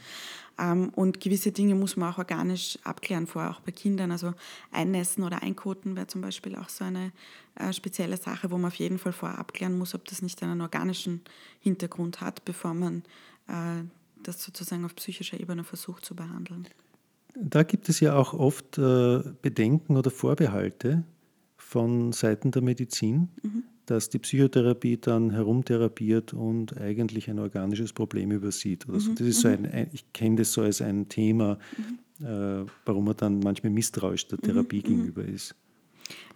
[0.59, 4.13] Ähm, und gewisse Dinge muss man auch organisch abklären vorher, auch bei Kindern.
[4.13, 4.35] Also
[4.71, 7.13] einnässen oder einkoten wäre zum Beispiel auch so eine
[7.57, 10.61] äh, spezielle Sache, wo man auf jeden Fall vorher abklären muss, ob das nicht einen
[10.61, 11.23] organischen
[11.59, 13.03] Hintergrund hat, bevor man
[13.49, 13.83] äh,
[14.23, 16.69] das sozusagen auf psychischer Ebene versucht zu behandeln.
[17.35, 21.05] Da gibt es ja auch oft äh, Bedenken oder Vorbehalte
[21.57, 23.29] von Seiten der Medizin.
[23.43, 28.89] Mhm dass die Psychotherapie dann herumtherapiert und eigentlich ein organisches Problem übersieht.
[28.89, 29.11] Oder so.
[29.11, 29.15] Mhm.
[29.17, 29.69] Das ist so mhm.
[29.73, 31.59] ein, ich kenne das so als ein Thema,
[32.19, 32.25] mhm.
[32.25, 35.57] äh, warum man dann manchmal misstrauisch der Therapie gegenüber ist.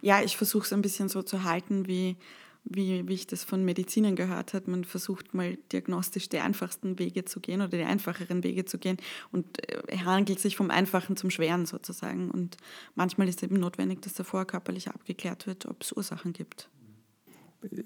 [0.01, 2.17] Ja, ich versuche es ein bisschen so zu halten, wie
[2.65, 7.23] wie, wie ich das von Medizinern gehört habe, man versucht mal diagnostisch die einfachsten Wege
[7.23, 8.97] zu gehen oder die einfacheren Wege zu gehen
[9.31, 12.31] und äh, handelt sich vom Einfachen zum Schweren sozusagen.
[12.31, 12.57] Und
[12.95, 16.67] manchmal ist es eben notwendig, dass davor körperlich abgeklärt wird, ob es Ursachen gibt.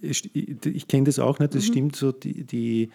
[0.01, 1.71] Ich, ich, kenne das auch nicht, das mhm.
[1.71, 2.89] stimmt so, die, die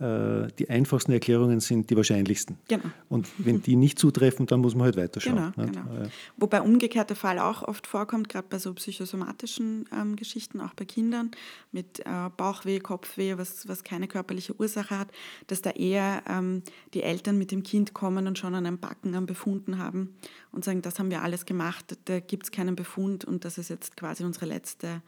[0.00, 2.56] äh, die einfachsten Erklärungen sind die wahrscheinlichsten.
[2.68, 2.84] Genau.
[3.10, 5.52] Und wenn die nicht zutreffen, dann muss man halt weiterschauen.
[5.54, 5.94] Genau, genau.
[5.94, 6.08] Ja.
[6.38, 10.86] Wobei umgekehrt der Fall auch oft vorkommt, gerade bei so psychosomatischen ähm, Geschichten, auch bei
[10.86, 11.32] Kindern
[11.70, 15.08] mit äh, Bauchweh, Kopfweh, was, was keine körperliche Ursache hat,
[15.48, 16.62] dass da eher ähm,
[16.94, 20.14] die Eltern mit dem Kind kommen und schon einen Backen am Befunden haben
[20.50, 23.68] und sagen, das haben wir alles gemacht, da gibt es keinen Befund und das ist
[23.68, 25.02] jetzt quasi unsere letzte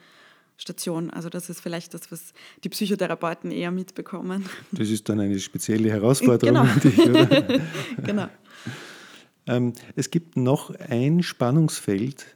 [0.57, 1.11] Station.
[1.11, 2.33] Also das ist vielleicht das, was
[2.65, 4.45] die Psychotherapeuten eher mitbekommen.
[4.71, 6.69] Das ist dann eine spezielle Herausforderung.
[6.81, 6.81] Genau.
[6.81, 7.61] Dich,
[8.05, 8.29] genau.
[9.47, 12.27] Ähm, es gibt noch ein Spannungsfeld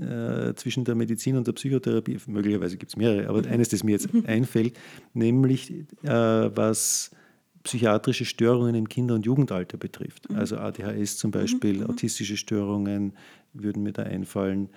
[0.00, 2.18] äh, zwischen der Medizin und der Psychotherapie.
[2.26, 3.52] Möglicherweise gibt es mehrere, aber mhm.
[3.52, 4.76] eines, das mir jetzt einfällt,
[5.14, 7.12] nämlich äh, was
[7.62, 10.30] psychiatrische Störungen im Kinder- und Jugendalter betrifft.
[10.30, 10.36] Mhm.
[10.36, 11.90] Also ADHS zum Beispiel, mhm.
[11.90, 13.12] autistische Störungen
[13.52, 14.68] würden mir da einfallen.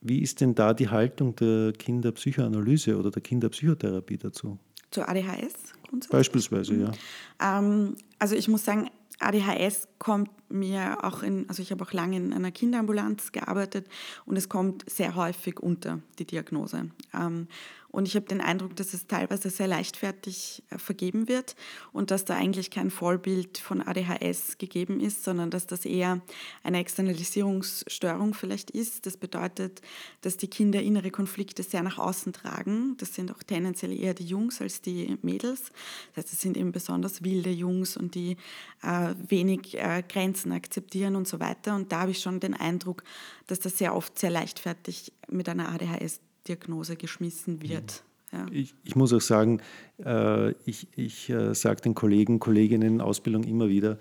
[0.00, 4.58] Wie ist denn da die Haltung der Kinderpsychoanalyse oder der Kinderpsychotherapie dazu?
[4.90, 6.10] Zu ADHS grundsätzlich?
[6.10, 6.92] Beispielsweise, ja.
[7.40, 12.16] Ähm, also ich muss sagen, ADHS kommt mir auch in, also ich habe auch lange
[12.16, 13.88] in einer Kinderambulanz gearbeitet
[14.24, 16.90] und es kommt sehr häufig unter die Diagnose.
[17.12, 17.48] Ähm,
[17.90, 21.56] und ich habe den Eindruck, dass es teilweise sehr leichtfertig äh, vergeben wird
[21.92, 26.20] und dass da eigentlich kein Vollbild von ADHS gegeben ist, sondern dass das eher
[26.62, 29.06] eine Externalisierungsstörung vielleicht ist.
[29.06, 29.80] Das bedeutet,
[30.20, 32.96] dass die Kinder innere Konflikte sehr nach außen tragen.
[32.98, 35.72] Das sind auch tendenziell eher die Jungs als die Mädels.
[36.14, 38.36] Das heißt, es sind eben besonders wilde Jungs und die
[38.82, 41.74] äh, wenig äh, Grenzen akzeptieren und so weiter.
[41.74, 43.02] Und da habe ich schon den Eindruck,
[43.46, 48.02] dass das sehr oft sehr leichtfertig mit einer ADHS Diagnose geschmissen wird.
[48.32, 48.46] Ja.
[48.52, 49.60] Ich, ich, muss auch sagen,
[50.04, 53.98] äh, ich, ich äh, sage den Kollegen, Kolleginnen in Ausbildung immer wieder,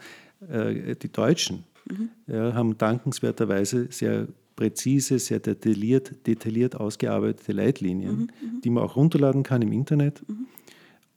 [0.49, 2.09] äh, die Deutschen mhm.
[2.27, 8.61] ja, haben dankenswerterweise sehr präzise, sehr detailliert, detailliert ausgearbeitete Leitlinien, mhm, mhm.
[8.61, 10.27] die man auch runterladen kann im Internet.
[10.27, 10.47] Mhm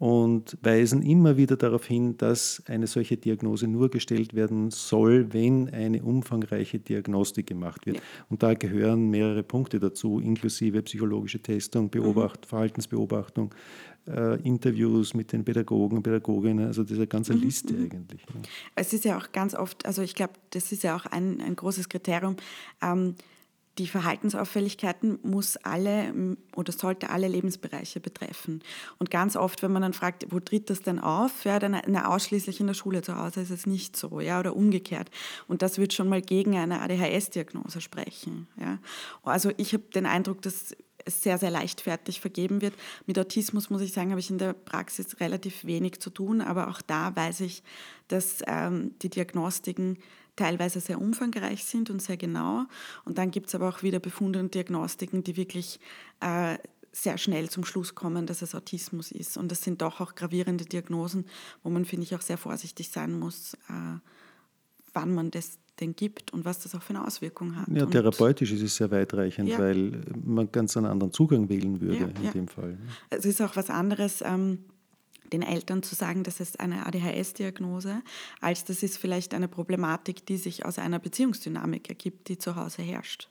[0.00, 5.68] und weisen immer wieder darauf hin, dass eine solche Diagnose nur gestellt werden soll, wenn
[5.68, 7.98] eine umfangreiche Diagnostik gemacht wird.
[7.98, 8.02] Ja.
[8.30, 12.48] Und da gehören mehrere Punkte dazu, inklusive psychologische Testung, Beobacht, mhm.
[12.48, 13.54] Verhaltensbeobachtung,
[14.08, 17.42] äh, Interviews mit den Pädagogen, Pädagoginnen, also diese ganze mhm.
[17.42, 17.90] Liste mhm.
[17.92, 18.22] eigentlich.
[18.22, 18.40] Ja.
[18.76, 21.56] Es ist ja auch ganz oft, also ich glaube, das ist ja auch ein, ein
[21.56, 22.36] großes Kriterium.
[22.80, 23.16] Ähm,
[23.78, 28.62] die Verhaltensauffälligkeiten muss alle oder sollte alle Lebensbereiche betreffen.
[28.98, 32.08] Und ganz oft, wenn man dann fragt, wo tritt das denn auf, ja, dann na,
[32.08, 35.10] ausschließlich in der Schule zu Hause ist es nicht so, ja, oder umgekehrt.
[35.46, 38.48] Und das wird schon mal gegen eine ADHS-Diagnose sprechen.
[38.60, 38.78] Ja.
[39.22, 42.74] Also ich habe den Eindruck, dass es sehr, sehr leichtfertig vergeben wird.
[43.06, 46.68] Mit Autismus, muss ich sagen, habe ich in der Praxis relativ wenig zu tun, aber
[46.68, 47.62] auch da weiß ich,
[48.08, 49.98] dass ähm, die Diagnostiken
[50.40, 52.64] teilweise sehr umfangreich sind und sehr genau.
[53.04, 55.78] Und dann gibt es aber auch wieder Befunde und Diagnostiken, die wirklich
[56.20, 56.56] äh,
[56.92, 59.36] sehr schnell zum Schluss kommen, dass es Autismus ist.
[59.36, 61.26] Und das sind doch auch gravierende Diagnosen,
[61.62, 63.98] wo man, finde ich, auch sehr vorsichtig sein muss, äh,
[64.94, 67.68] wann man das denn gibt und was das auch für eine Auswirkung hat.
[67.68, 69.58] Ja, therapeutisch ist es sehr weitreichend, ja.
[69.58, 72.30] weil man ganz einen anderen Zugang wählen würde ja, in ja.
[72.30, 72.78] dem Fall.
[73.10, 74.22] Es ist auch was anderes.
[74.22, 74.64] Ähm,
[75.32, 78.02] den Eltern zu sagen, das ist eine ADHS-Diagnose,
[78.40, 82.82] als das ist vielleicht eine Problematik, die sich aus einer Beziehungsdynamik ergibt, die zu Hause
[82.82, 83.28] herrscht.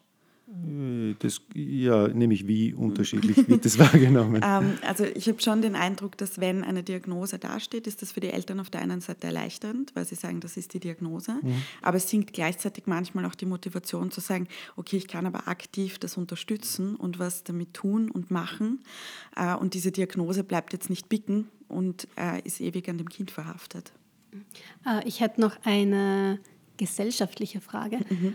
[0.50, 4.42] Äh, das, ja, nämlich wie unterschiedlich wird das wahrgenommen?
[4.44, 8.20] ähm, also ich habe schon den Eindruck, dass wenn eine Diagnose dasteht, ist das für
[8.20, 11.34] die Eltern auf der einen Seite erleichternd, weil sie sagen, das ist die Diagnose.
[11.42, 11.62] Mhm.
[11.82, 16.00] Aber es sinkt gleichzeitig manchmal auch die Motivation zu sagen, okay, ich kann aber aktiv
[16.00, 18.80] das unterstützen und was damit tun und machen.
[19.36, 23.30] Äh, und diese Diagnose bleibt jetzt nicht bicken und äh, ist ewig an dem Kind
[23.30, 23.92] verhaftet.
[24.86, 26.40] Äh, ich hätte noch eine
[26.78, 28.00] gesellschaftliche Frage.
[28.10, 28.34] Mhm.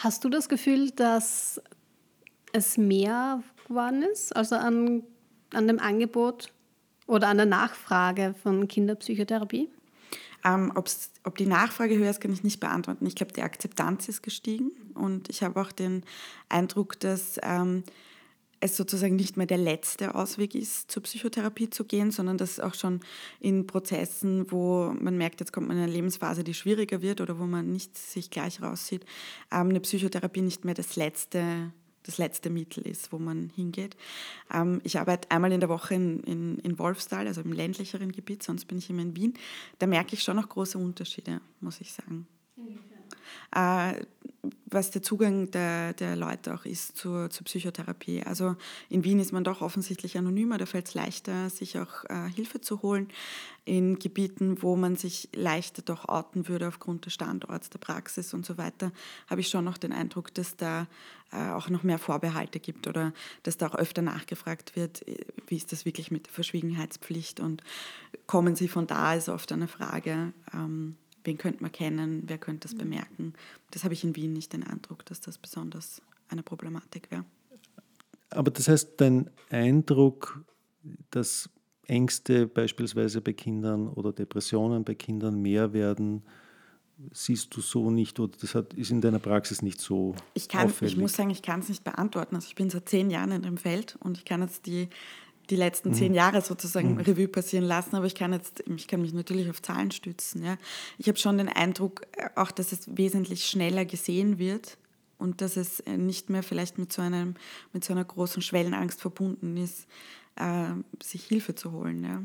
[0.00, 1.60] Hast du das Gefühl, dass
[2.52, 5.02] es mehr geworden ist, also an,
[5.52, 6.52] an dem Angebot
[7.08, 9.68] oder an der Nachfrage von Kinderpsychotherapie?
[10.44, 13.06] Ähm, ob die Nachfrage höher ist, kann ich nicht beantworten.
[13.06, 16.04] Ich glaube, die Akzeptanz ist gestiegen und ich habe auch den
[16.48, 17.82] Eindruck, dass ähm,
[18.60, 22.74] es sozusagen nicht mehr der letzte Ausweg ist, zur Psychotherapie zu gehen, sondern dass auch
[22.74, 23.00] schon
[23.40, 27.38] in Prozessen, wo man merkt, jetzt kommt man in eine Lebensphase, die schwieriger wird oder
[27.38, 29.04] wo man nicht sich gleich rauszieht,
[29.52, 33.96] ähm, eine Psychotherapie nicht mehr das letzte, das letzte Mittel ist, wo man hingeht.
[34.52, 38.42] Ähm, ich arbeite einmal in der Woche in, in, in Wolfstal, also im ländlicheren Gebiet,
[38.42, 39.34] sonst bin ich immer in Wien.
[39.78, 42.26] Da merke ich schon noch große Unterschiede, muss ich sagen.
[42.56, 42.97] Äh,
[44.70, 48.22] was der Zugang der, der Leute auch ist zur, zur Psychotherapie.
[48.22, 48.56] Also
[48.88, 52.60] in Wien ist man doch offensichtlich anonymer, da fällt es leichter, sich auch äh, Hilfe
[52.60, 53.08] zu holen.
[53.64, 58.46] In Gebieten, wo man sich leichter doch outen würde aufgrund des Standorts, der Praxis und
[58.46, 58.92] so weiter,
[59.28, 60.86] habe ich schon noch den Eindruck, dass da
[61.32, 65.56] äh, auch noch mehr Vorbehalte gibt oder dass da auch öfter nachgefragt wird, äh, wie
[65.56, 67.62] ist das wirklich mit der Verschwiegenheitspflicht und
[68.26, 70.32] kommen Sie von da, ist oft eine Frage.
[70.54, 70.96] Ähm,
[71.28, 72.78] wen könnte man kennen, wer könnte das mhm.
[72.78, 73.34] bemerken.
[73.70, 77.24] Das habe ich in Wien nicht den Eindruck, dass das besonders eine Problematik wäre.
[78.30, 80.44] Aber das heißt, dein Eindruck,
[81.10, 81.48] dass
[81.86, 86.22] Ängste beispielsweise bei Kindern oder Depressionen bei Kindern mehr werden,
[87.12, 90.66] siehst du so nicht oder das hat, ist in deiner Praxis nicht so ich kann,
[90.66, 90.94] auffällig?
[90.94, 92.34] Ich muss sagen, ich kann es nicht beantworten.
[92.34, 94.88] Also ich bin seit zehn Jahren in dem Feld und ich kann jetzt die
[95.50, 96.16] die letzten zehn mhm.
[96.16, 97.00] Jahre sozusagen mhm.
[97.00, 100.44] Revue passieren lassen, aber ich kann jetzt, ich kann mich natürlich auf Zahlen stützen.
[100.44, 100.58] Ja.
[100.98, 104.76] Ich habe schon den Eindruck, äh, auch dass es wesentlich schneller gesehen wird
[105.16, 107.34] und dass es äh, nicht mehr vielleicht mit so, einem,
[107.72, 109.86] mit so einer großen Schwellenangst verbunden ist,
[110.36, 110.70] äh,
[111.02, 112.04] sich Hilfe zu holen.
[112.04, 112.22] Ja.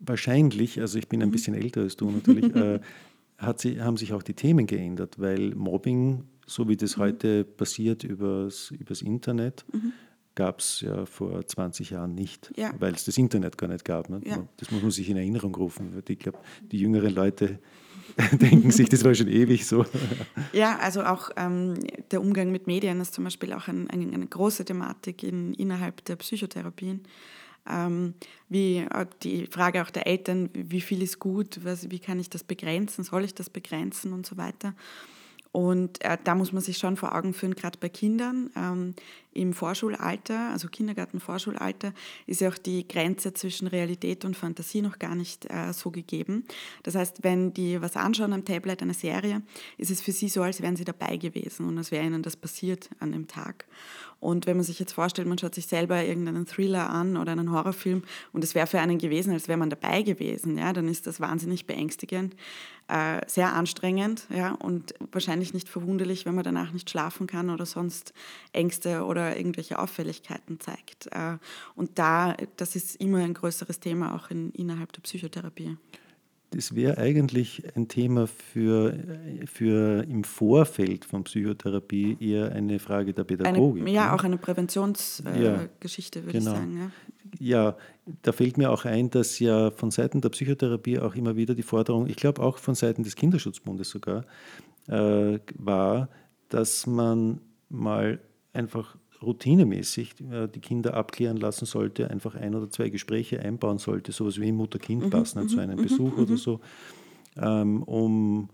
[0.00, 1.32] Wahrscheinlich, also ich bin ein mhm.
[1.32, 2.80] bisschen älter als du natürlich, äh,
[3.38, 7.02] hat sie, haben sich auch die Themen geändert, weil Mobbing, so wie das mhm.
[7.02, 9.92] heute passiert übers, übers Internet, mhm
[10.38, 12.72] gab es ja vor 20 Jahren nicht, ja.
[12.78, 14.08] weil es das Internet gar nicht gab.
[14.08, 14.20] Ne?
[14.24, 14.46] Ja.
[14.58, 16.00] Das muss man sich in Erinnerung rufen.
[16.06, 16.38] Ich glaube,
[16.70, 17.58] die jüngeren Leute
[18.32, 19.84] denken sich, das war schon ewig so.
[20.52, 21.74] Ja, also auch ähm,
[22.12, 26.04] der Umgang mit Medien ist zum Beispiel auch ein, ein, eine große Thematik in, innerhalb
[26.04, 27.02] der Psychotherapien.
[27.68, 28.14] Ähm,
[28.48, 32.30] wie äh, die Frage auch der Eltern, wie viel ist gut, was, wie kann ich
[32.30, 34.72] das begrenzen, soll ich das begrenzen und so weiter.
[35.52, 38.94] Und äh, da muss man sich schon vor Augen führen, gerade bei Kindern ähm,
[39.32, 41.92] im Vorschulalter, also Kindergarten, Vorschulalter,
[42.26, 46.44] ist ja auch die Grenze zwischen Realität und Fantasie noch gar nicht äh, so gegeben.
[46.82, 49.42] Das heißt, wenn die was anschauen am Tablet, eine Serie,
[49.78, 52.36] ist es für sie so, als wären sie dabei gewesen und als wäre ihnen das
[52.36, 53.66] passiert an dem Tag.
[54.20, 57.52] Und wenn man sich jetzt vorstellt, man schaut sich selber irgendeinen Thriller an oder einen
[57.52, 58.02] Horrorfilm
[58.32, 61.20] und es wäre für einen gewesen, als wäre man dabei gewesen, ja, dann ist das
[61.20, 62.34] wahnsinnig beängstigend,
[62.88, 67.66] äh, sehr anstrengend ja, und wahrscheinlich nicht verwunderlich, wenn man danach nicht schlafen kann oder
[67.66, 68.12] sonst
[68.52, 71.06] Ängste oder irgendwelche Auffälligkeiten zeigt.
[71.12, 71.38] Äh,
[71.76, 75.76] und da, das ist immer ein größeres Thema auch in, innerhalb der Psychotherapie.
[76.50, 78.94] Das wäre eigentlich ein Thema für,
[79.44, 83.82] für im Vorfeld von Psychotherapie eher eine Frage der Pädagogik.
[83.82, 84.12] Eine, ja, ne?
[84.14, 86.52] auch eine Präventionsgeschichte, äh, ja, würde genau.
[86.52, 86.92] ich sagen.
[87.38, 87.66] Ja.
[87.66, 87.76] ja,
[88.22, 91.62] da fällt mir auch ein, dass ja von Seiten der Psychotherapie auch immer wieder die
[91.62, 94.24] Forderung, ich glaube auch von Seiten des Kinderschutzbundes sogar,
[94.86, 96.08] äh, war,
[96.48, 98.20] dass man mal
[98.54, 104.12] einfach routinemäßig äh, die Kinder abklären lassen sollte, einfach ein oder zwei Gespräche einbauen sollte,
[104.12, 106.60] sowas wie Mutter-Kind-Pass mhm, zu mhm, einem mhm, Besuch oder so,
[107.36, 108.48] um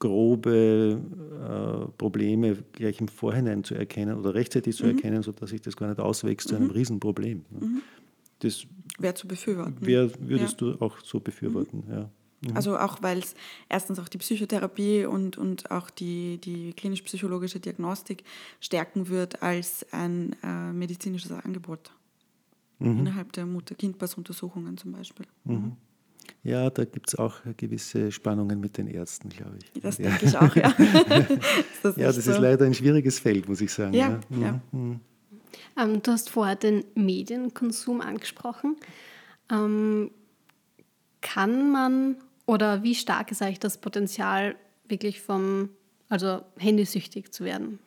[0.00, 5.76] grobe äh, Probleme gleich im Vorhinein zu erkennen oder rechtzeitig zu erkennen, sodass sich das
[5.76, 7.44] gar nicht auswächst zu einem Riesenproblem.
[8.40, 8.66] Das
[8.98, 9.76] wäre zu befürworten.
[9.80, 10.72] Wär, würdest ja.
[10.72, 12.10] du auch so befürworten, ja.
[12.48, 12.56] Mhm.
[12.56, 13.34] Also auch, weil es
[13.68, 18.24] erstens auch die Psychotherapie und, und auch die, die klinisch-psychologische Diagnostik
[18.60, 21.92] stärken wird als ein äh, medizinisches Angebot.
[22.78, 22.98] Mhm.
[22.98, 25.26] Innerhalb der Mutter-Kind-Pass-Untersuchungen zum Beispiel.
[25.44, 25.72] Mhm.
[26.42, 29.82] Ja, da gibt es auch gewisse Spannungen mit den Ärzten, glaube ich.
[29.82, 30.10] Das ja.
[30.10, 30.72] denke ich auch, ja.
[31.82, 32.32] das ja, das so?
[32.32, 33.94] ist leider ein schwieriges Feld, muss ich sagen.
[33.94, 34.38] Ja, ja.
[34.38, 34.60] ja.
[34.72, 35.00] Mhm.
[35.76, 38.76] Ähm, du hast vorher den Medienkonsum angesprochen.
[39.50, 40.10] Ähm,
[41.20, 44.56] kann man oder wie stark ist eigentlich das Potenzial,
[44.88, 45.70] wirklich vom,
[46.08, 47.80] also handysüchtig zu werden?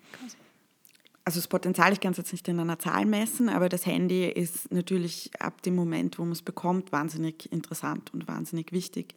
[1.24, 4.28] Also das Potenzial, ich kann es jetzt nicht in einer Zahl messen, aber das Handy
[4.28, 9.16] ist natürlich ab dem Moment, wo man es bekommt, wahnsinnig interessant und wahnsinnig wichtig.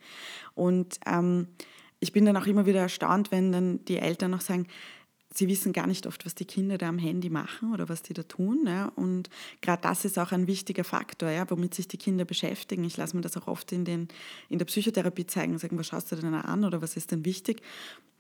[0.55, 1.49] Und ähm,
[2.01, 4.67] ich bin dann auch immer wieder erstaunt, wenn dann die Eltern noch sagen,
[5.35, 8.15] sie wissen gar nicht oft, was die Kinder da am Handy machen oder was die
[8.15, 8.65] da tun.
[8.67, 8.93] Ja.
[8.97, 12.85] Und gerade das ist auch ein wichtiger Faktor, ja, womit sich die Kinder beschäftigen.
[12.85, 14.09] Ich lasse mir das auch oft in, den,
[14.49, 17.25] in der Psychotherapie zeigen und sagen, was schaust du denn an oder was ist denn
[17.25, 17.63] wichtig?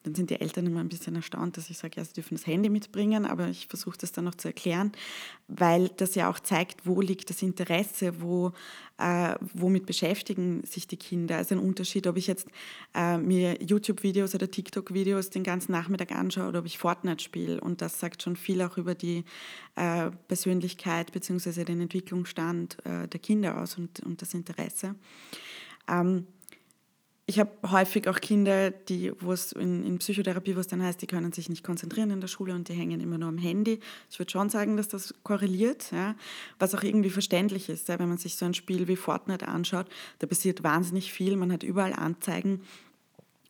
[0.02, 2.46] Dann sind die Eltern immer ein bisschen erstaunt, dass ich sage, ja, sie dürfen das
[2.46, 4.92] Handy mitbringen, aber ich versuche das dann noch zu erklären,
[5.48, 8.52] weil das ja auch zeigt, wo liegt das Interesse, wo,
[8.98, 11.36] äh, womit beschäftigen sich die Kinder.
[11.36, 12.48] Also ein Unterschied, ob ich jetzt
[12.94, 17.60] äh, mir YouTube-Videos oder TikTok-Videos den ganzen Nachmittag anschaue oder ob ich Fortnite spiele.
[17.60, 19.24] Und das sagt schon viel auch über die
[19.76, 21.64] äh, Persönlichkeit bzw.
[21.64, 24.94] den Entwicklungsstand äh, der Kinder aus und, und das Interesse.
[25.88, 26.26] Ähm,
[27.26, 31.00] ich habe häufig auch Kinder, die, wo es in, in, Psychotherapie, wo es dann heißt,
[31.00, 33.78] die können sich nicht konzentrieren in der Schule und die hängen immer nur am Handy.
[34.10, 36.16] Ich würde schon sagen, dass das korreliert, ja,
[36.58, 37.88] was auch irgendwie verständlich ist.
[37.88, 39.86] Ja, wenn man sich so ein Spiel wie Fortnite anschaut,
[40.18, 42.62] da passiert wahnsinnig viel, man hat überall Anzeigen.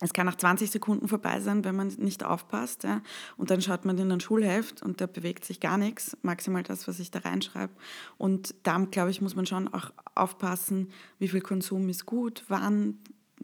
[0.01, 2.83] Es kann nach 20 Sekunden vorbei sein, wenn man nicht aufpasst.
[2.83, 3.03] Ja.
[3.37, 6.89] Und dann schaut man in ein Schulheft und da bewegt sich gar nichts, maximal das,
[6.89, 7.73] was ich da reinschreibe.
[8.19, 10.91] Und da, glaube ich, muss man schon auch aufpassen,
[11.21, 12.99] wie viel Konsum ist gut, wann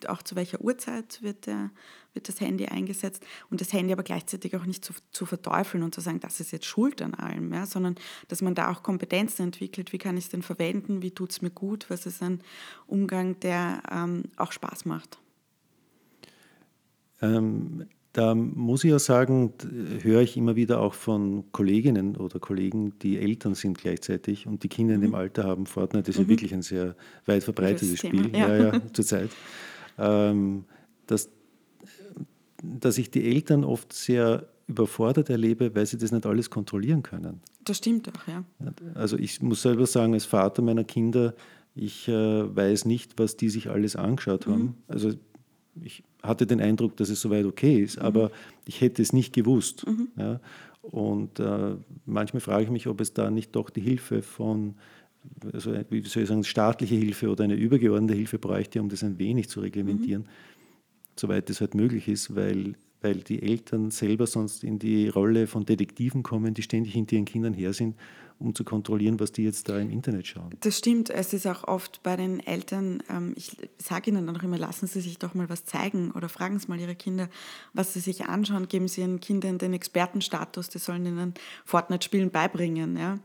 [0.07, 1.71] auch zu welcher Uhrzeit wird, der,
[2.15, 5.95] wird das Handy eingesetzt und das Handy aber gleichzeitig auch nicht zu, zu verteufeln und
[5.95, 7.95] zu sagen, das ist jetzt Schuld an allem, ja, sondern
[8.29, 11.43] dass man da auch Kompetenzen entwickelt, wie kann ich es denn verwenden, wie tut es
[11.43, 12.41] mir gut, was ist ein
[12.87, 15.19] Umgang, der ähm, auch Spaß macht.
[17.21, 19.53] Ähm, da muss ich ja sagen,
[20.03, 24.69] höre ich immer wieder auch von Kolleginnen oder Kollegen, die Eltern sind gleichzeitig und die
[24.69, 24.97] Kinder mhm.
[24.97, 25.17] in dem mhm.
[25.17, 25.67] Alter haben.
[25.67, 26.25] Fortnite ist mhm.
[26.25, 26.97] ja wirklich ein sehr
[27.27, 28.49] weit verbreitetes Spiel ja.
[28.49, 29.31] Ja, ja, zurzeit
[29.99, 31.31] dass,
[32.63, 37.41] dass ich die Eltern oft sehr überfordert erlebe, weil sie das nicht alles kontrollieren können.
[37.65, 38.45] Das stimmt auch, ja.
[38.95, 41.35] Also ich muss selber sagen, als Vater meiner Kinder,
[41.75, 44.53] ich äh, weiß nicht, was die sich alles angeschaut mhm.
[44.53, 44.75] haben.
[44.89, 45.13] Also
[45.81, 48.03] ich hatte den Eindruck, dass es soweit okay ist, mhm.
[48.03, 48.31] aber
[48.67, 49.87] ich hätte es nicht gewusst.
[49.87, 50.09] Mhm.
[50.17, 50.41] Ja.
[50.83, 51.77] Und äh,
[52.07, 54.75] manchmal frage ich mich, ob es da nicht doch die Hilfe von
[55.53, 59.19] also wie soll ich sagen, staatliche Hilfe oder eine übergeordnete Hilfe bräuchte, um das ein
[59.19, 60.29] wenig zu reglementieren, mhm.
[61.17, 65.65] soweit es halt möglich ist, weil, weil die Eltern selber sonst in die Rolle von
[65.65, 67.95] Detektiven kommen, die ständig hinter ihren Kindern her sind
[68.39, 70.51] um zu kontrollieren, was die jetzt da im Internet schauen.
[70.61, 71.11] Das stimmt.
[71.11, 74.87] Es ist auch oft bei den Eltern, ähm, ich sage ihnen dann auch immer, lassen
[74.87, 77.29] Sie sich doch mal was zeigen oder fragen Sie mal Ihre Kinder,
[77.73, 81.35] was sie sich anschauen, geben Sie Ihren Kindern den Expertenstatus, die sollen ihnen
[81.65, 82.97] Fortnite-Spielen beibringen.
[82.97, 83.19] Ja?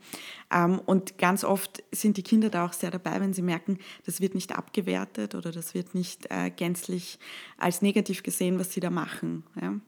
[0.51, 4.21] Ähm, und ganz oft sind die Kinder da auch sehr dabei, wenn sie merken, das
[4.21, 7.19] wird nicht abgewertet oder das wird nicht äh, gänzlich
[7.57, 9.43] als negativ gesehen, was sie da machen.
[9.61, 9.79] Ja?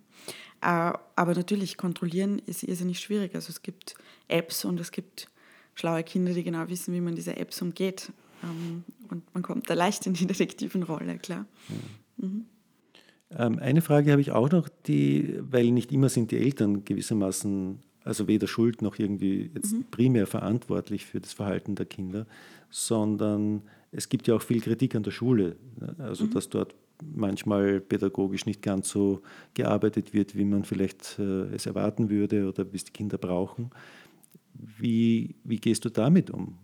[0.66, 3.36] Äh, aber natürlich, kontrollieren ist irrsinnig schwierig.
[3.36, 3.96] Also es gibt
[4.28, 5.30] Apps und es gibt
[5.76, 8.12] schlaue Kinder, die genau wissen, wie man diese Apps umgeht.
[8.44, 11.46] Ähm, und man kommt da leicht in die Detektivenrolle, klar.
[12.18, 12.46] Mhm.
[13.30, 17.80] Ähm, eine Frage habe ich auch noch, die, weil nicht immer sind die Eltern gewissermaßen,
[18.04, 19.86] also weder schuld noch irgendwie jetzt mhm.
[19.92, 22.26] primär verantwortlich für das Verhalten der Kinder,
[22.72, 23.62] sondern
[23.92, 25.58] es gibt ja auch viel Kritik an der Schule.
[26.00, 26.32] Also, mhm.
[26.32, 29.22] dass dort manchmal pädagogisch nicht ganz so
[29.54, 33.72] gearbeitet wird, wie man vielleicht äh, es erwarten würde oder wie es die Kinder brauchen.
[34.54, 36.58] Wie, wie gehst du damit um?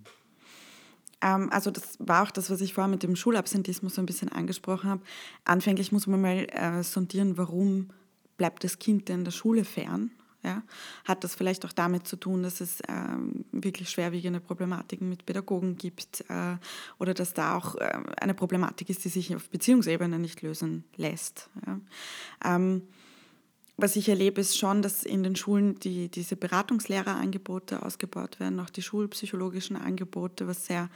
[1.22, 4.30] Ähm, also das war auch das, was ich vorher mit dem Schulabsentismus so ein bisschen
[4.30, 5.04] angesprochen habe.
[5.46, 7.90] Anfänglich muss man mal äh, sondieren, warum
[8.38, 10.12] bleibt das Kind denn der Schule fern?
[10.44, 10.64] Ja?
[11.06, 15.78] Hat das vielleicht auch damit zu tun, dass es ähm, wirklich schwerwiegende Problematiken mit Pädagogen
[15.78, 16.58] gibt äh,
[17.00, 21.50] oder dass da auch äh, eine Problematik ist, die sich auf Beziehungsebene nicht lösen lässt?
[21.66, 21.80] Ja?
[22.44, 22.84] Ähm,
[23.78, 28.70] was ich erlebe, ist schon, dass in den Schulen die, diese Beratungslehrerangebote ausgebaut werden, auch
[28.70, 30.90] die schulpsychologischen Angebote, was sehr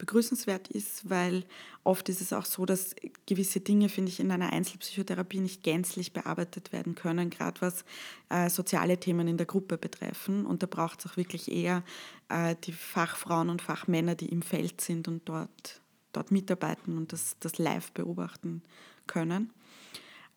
[0.00, 1.44] begrüßenswert ist, weil
[1.84, 2.96] oft ist es auch so, dass
[3.26, 7.84] gewisse Dinge, finde ich, in einer Einzelpsychotherapie nicht gänzlich bearbeitet werden können, gerade was
[8.30, 10.46] äh, soziale Themen in der Gruppe betreffen.
[10.46, 11.84] Und da braucht es auch wirklich eher
[12.30, 15.82] äh, die Fachfrauen und Fachmänner, die im Feld sind und dort,
[16.12, 18.62] dort mitarbeiten und das, das live beobachten
[19.06, 19.50] können.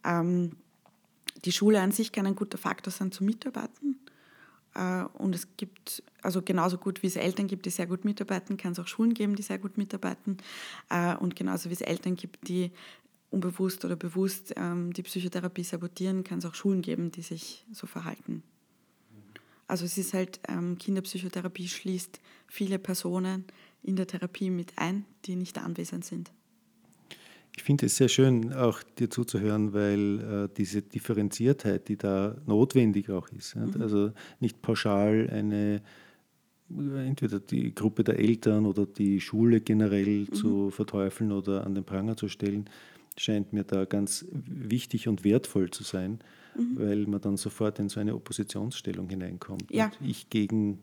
[0.03, 0.57] Ähm,
[1.45, 3.97] die Schule an sich kann ein guter Faktor sein zum Mitarbeiten.
[4.75, 8.57] Äh, und es gibt, also genauso gut wie es Eltern gibt, die sehr gut mitarbeiten,
[8.57, 10.37] kann es auch Schulen geben, die sehr gut mitarbeiten.
[10.89, 12.71] Äh, und genauso wie es Eltern gibt, die
[13.29, 17.87] unbewusst oder bewusst ähm, die Psychotherapie sabotieren, kann es auch Schulen geben, die sich so
[17.87, 18.43] verhalten.
[19.67, 23.45] Also es ist halt, ähm, Kinderpsychotherapie schließt viele Personen
[23.81, 26.31] in der Therapie mit ein, die nicht anwesend sind.
[27.55, 33.09] Ich finde es sehr schön, auch dir zuzuhören, weil äh, diese Differenziertheit, die da notwendig
[33.09, 33.81] auch ist, mhm.
[33.81, 35.81] also nicht pauschal eine
[37.05, 40.33] entweder die Gruppe der Eltern oder die Schule generell mhm.
[40.33, 42.69] zu verteufeln oder an den Pranger zu stellen,
[43.17, 46.19] scheint mir da ganz wichtig und wertvoll zu sein,
[46.57, 46.79] mhm.
[46.79, 49.71] weil man dann sofort in so eine Oppositionsstellung hineinkommt.
[49.71, 49.91] Ja.
[50.01, 50.79] ich gegen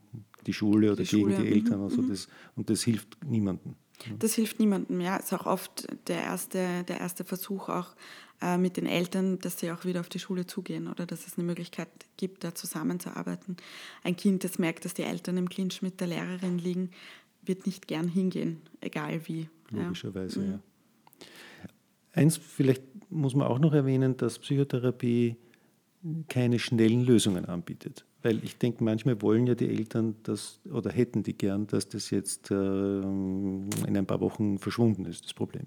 [0.46, 1.42] die Schule oder die gegen Schule.
[1.42, 1.80] die Eltern.
[1.80, 2.08] Also mhm.
[2.08, 3.74] das, und das hilft niemandem.
[4.18, 5.00] Das hilft niemandem.
[5.00, 7.94] Ja, ist auch oft der erste, der erste Versuch auch
[8.40, 11.36] äh, mit den Eltern, dass sie auch wieder auf die Schule zugehen oder dass es
[11.36, 13.56] eine Möglichkeit gibt, da zusammenzuarbeiten.
[14.02, 16.90] Ein Kind, das merkt, dass die Eltern im Clinch mit der Lehrerin liegen,
[17.44, 19.48] wird nicht gern hingehen, egal wie.
[19.70, 20.50] Logischerweise, ja.
[20.52, 20.60] ja.
[22.12, 25.36] Eins vielleicht muss man auch noch erwähnen, dass Psychotherapie
[26.28, 28.04] keine schnellen Lösungen anbietet.
[28.22, 32.10] Weil ich denke, manchmal wollen ja die Eltern das oder hätten die gern, dass das
[32.10, 35.66] jetzt äh, in ein paar Wochen verschwunden ist, das Problem.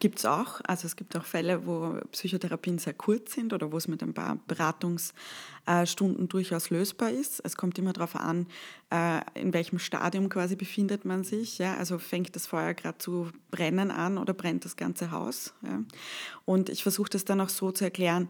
[0.00, 0.60] gibt es auch.
[0.66, 4.14] Also es gibt auch Fälle, wo Psychotherapien sehr kurz sind oder wo es mit ein
[4.14, 7.40] paar Beratungsstunden durchaus lösbar ist.
[7.44, 8.46] Es kommt immer darauf an,
[8.90, 11.58] äh, in welchem Stadium quasi befindet man sich.
[11.58, 11.76] Ja?
[11.76, 15.52] Also fängt das Feuer gerade zu brennen an oder brennt das ganze Haus.
[15.62, 15.82] Ja?
[16.44, 18.28] Und ich versuche das dann auch so zu erklären,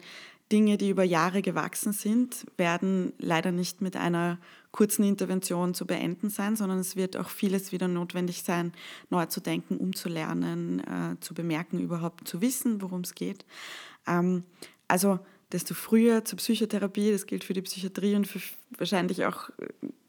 [0.51, 4.39] Dinge, die über Jahre gewachsen sind, werden leider nicht mit einer
[4.71, 8.73] kurzen Intervention zu beenden sein, sondern es wird auch vieles wieder notwendig sein,
[9.11, 13.45] neu zu denken, umzulernen, äh, zu bemerken, überhaupt zu wissen, worum es geht.
[14.07, 14.45] Ähm,
[14.87, 15.19] also
[15.53, 18.41] desto früher zur Psychotherapie, das gilt für die Psychiatrie und für
[18.77, 19.51] wahrscheinlich auch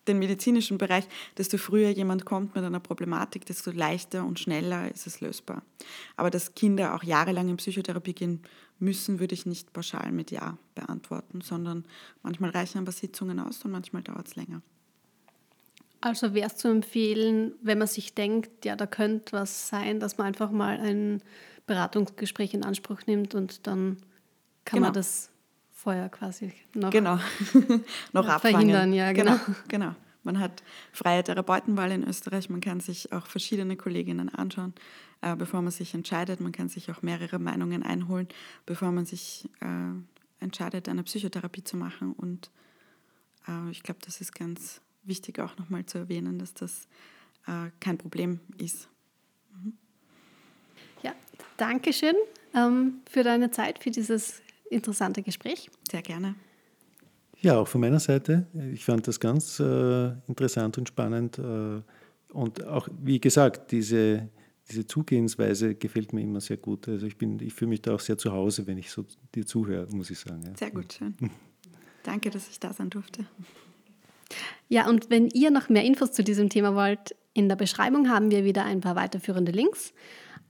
[0.08, 5.08] den medizinischen Bereich, desto früher jemand kommt mit einer Problematik, desto leichter und schneller ist
[5.08, 5.62] es lösbar.
[6.18, 8.42] Aber dass Kinder auch jahrelang in Psychotherapie gehen
[8.80, 11.86] müssen, würde ich nicht pauschal mit Ja beantworten, sondern
[12.24, 14.62] manchmal reichen ein paar Sitzungen aus und manchmal dauert es länger.
[16.02, 20.18] Also wäre es zu empfehlen, wenn man sich denkt, ja, da könnte was sein, dass
[20.18, 21.22] man einfach mal ein
[21.68, 23.98] Beratungsgespräch in Anspruch nimmt und dann
[24.64, 24.88] kann genau.
[24.88, 25.30] man das
[25.74, 27.20] vorher quasi noch, genau.
[28.14, 28.94] noch ja, verhindern.
[28.94, 29.38] Ja, genau.
[29.46, 29.58] genau.
[29.68, 29.96] genau.
[30.24, 32.50] Man hat freie Therapeutenwahl in Österreich.
[32.50, 34.74] Man kann sich auch verschiedene Kolleginnen anschauen,
[35.22, 36.42] äh, bevor man sich entscheidet.
[36.42, 38.28] Man kann sich auch mehrere Meinungen einholen,
[38.66, 42.14] bevor man sich äh, entscheidet, eine Psychotherapie zu machen.
[42.14, 42.52] Und
[43.48, 46.88] äh, ich glaube, das ist ganz wichtig auch nochmal zu erwähnen, dass das
[47.48, 48.90] äh, kein Problem ist.
[49.54, 49.74] Mhm.
[51.02, 51.14] Ja,
[51.58, 52.16] danke schön
[52.54, 55.70] ähm, für deine Zeit, für dieses interessante Gespräch.
[55.90, 56.36] Sehr gerne.
[57.42, 58.48] Ja, auch von meiner Seite.
[58.74, 61.40] Ich fand das ganz äh, interessant und spannend.
[61.40, 61.82] Äh,
[62.34, 64.30] und auch, wie gesagt, diese,
[64.70, 66.88] diese Zugehensweise gefällt mir immer sehr gut.
[66.88, 69.88] Also ich, ich fühle mich da auch sehr zu Hause, wenn ich so dir zuhöre,
[69.92, 70.44] muss ich sagen.
[70.46, 70.58] Ja.
[70.58, 71.16] Sehr gut, schön.
[72.04, 73.26] Danke, dass ich da sein durfte.
[74.68, 78.32] Ja, und wenn ihr noch mehr Infos zu diesem Thema wollt, in der Beschreibung haben
[78.32, 79.94] wir wieder ein paar weiterführende Links.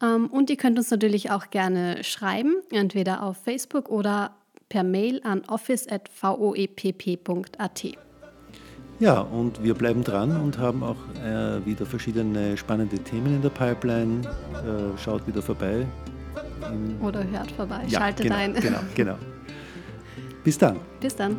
[0.02, 4.36] Ähm, und ihr könnt uns natürlich auch gerne schreiben, entweder auf Facebook oder
[4.70, 7.84] per Mail an office.voepp.at.
[9.00, 13.50] Ja, und wir bleiben dran und haben auch äh, wieder verschiedene spannende Themen in der
[13.50, 14.28] Pipeline.
[14.54, 15.88] Äh, schaut wieder vorbei.
[17.02, 18.56] Oder hört vorbei, ja, schaltet genau, ein.
[18.56, 19.16] Genau, genau.
[20.44, 20.82] Bis dann.
[21.00, 21.38] Bis dann.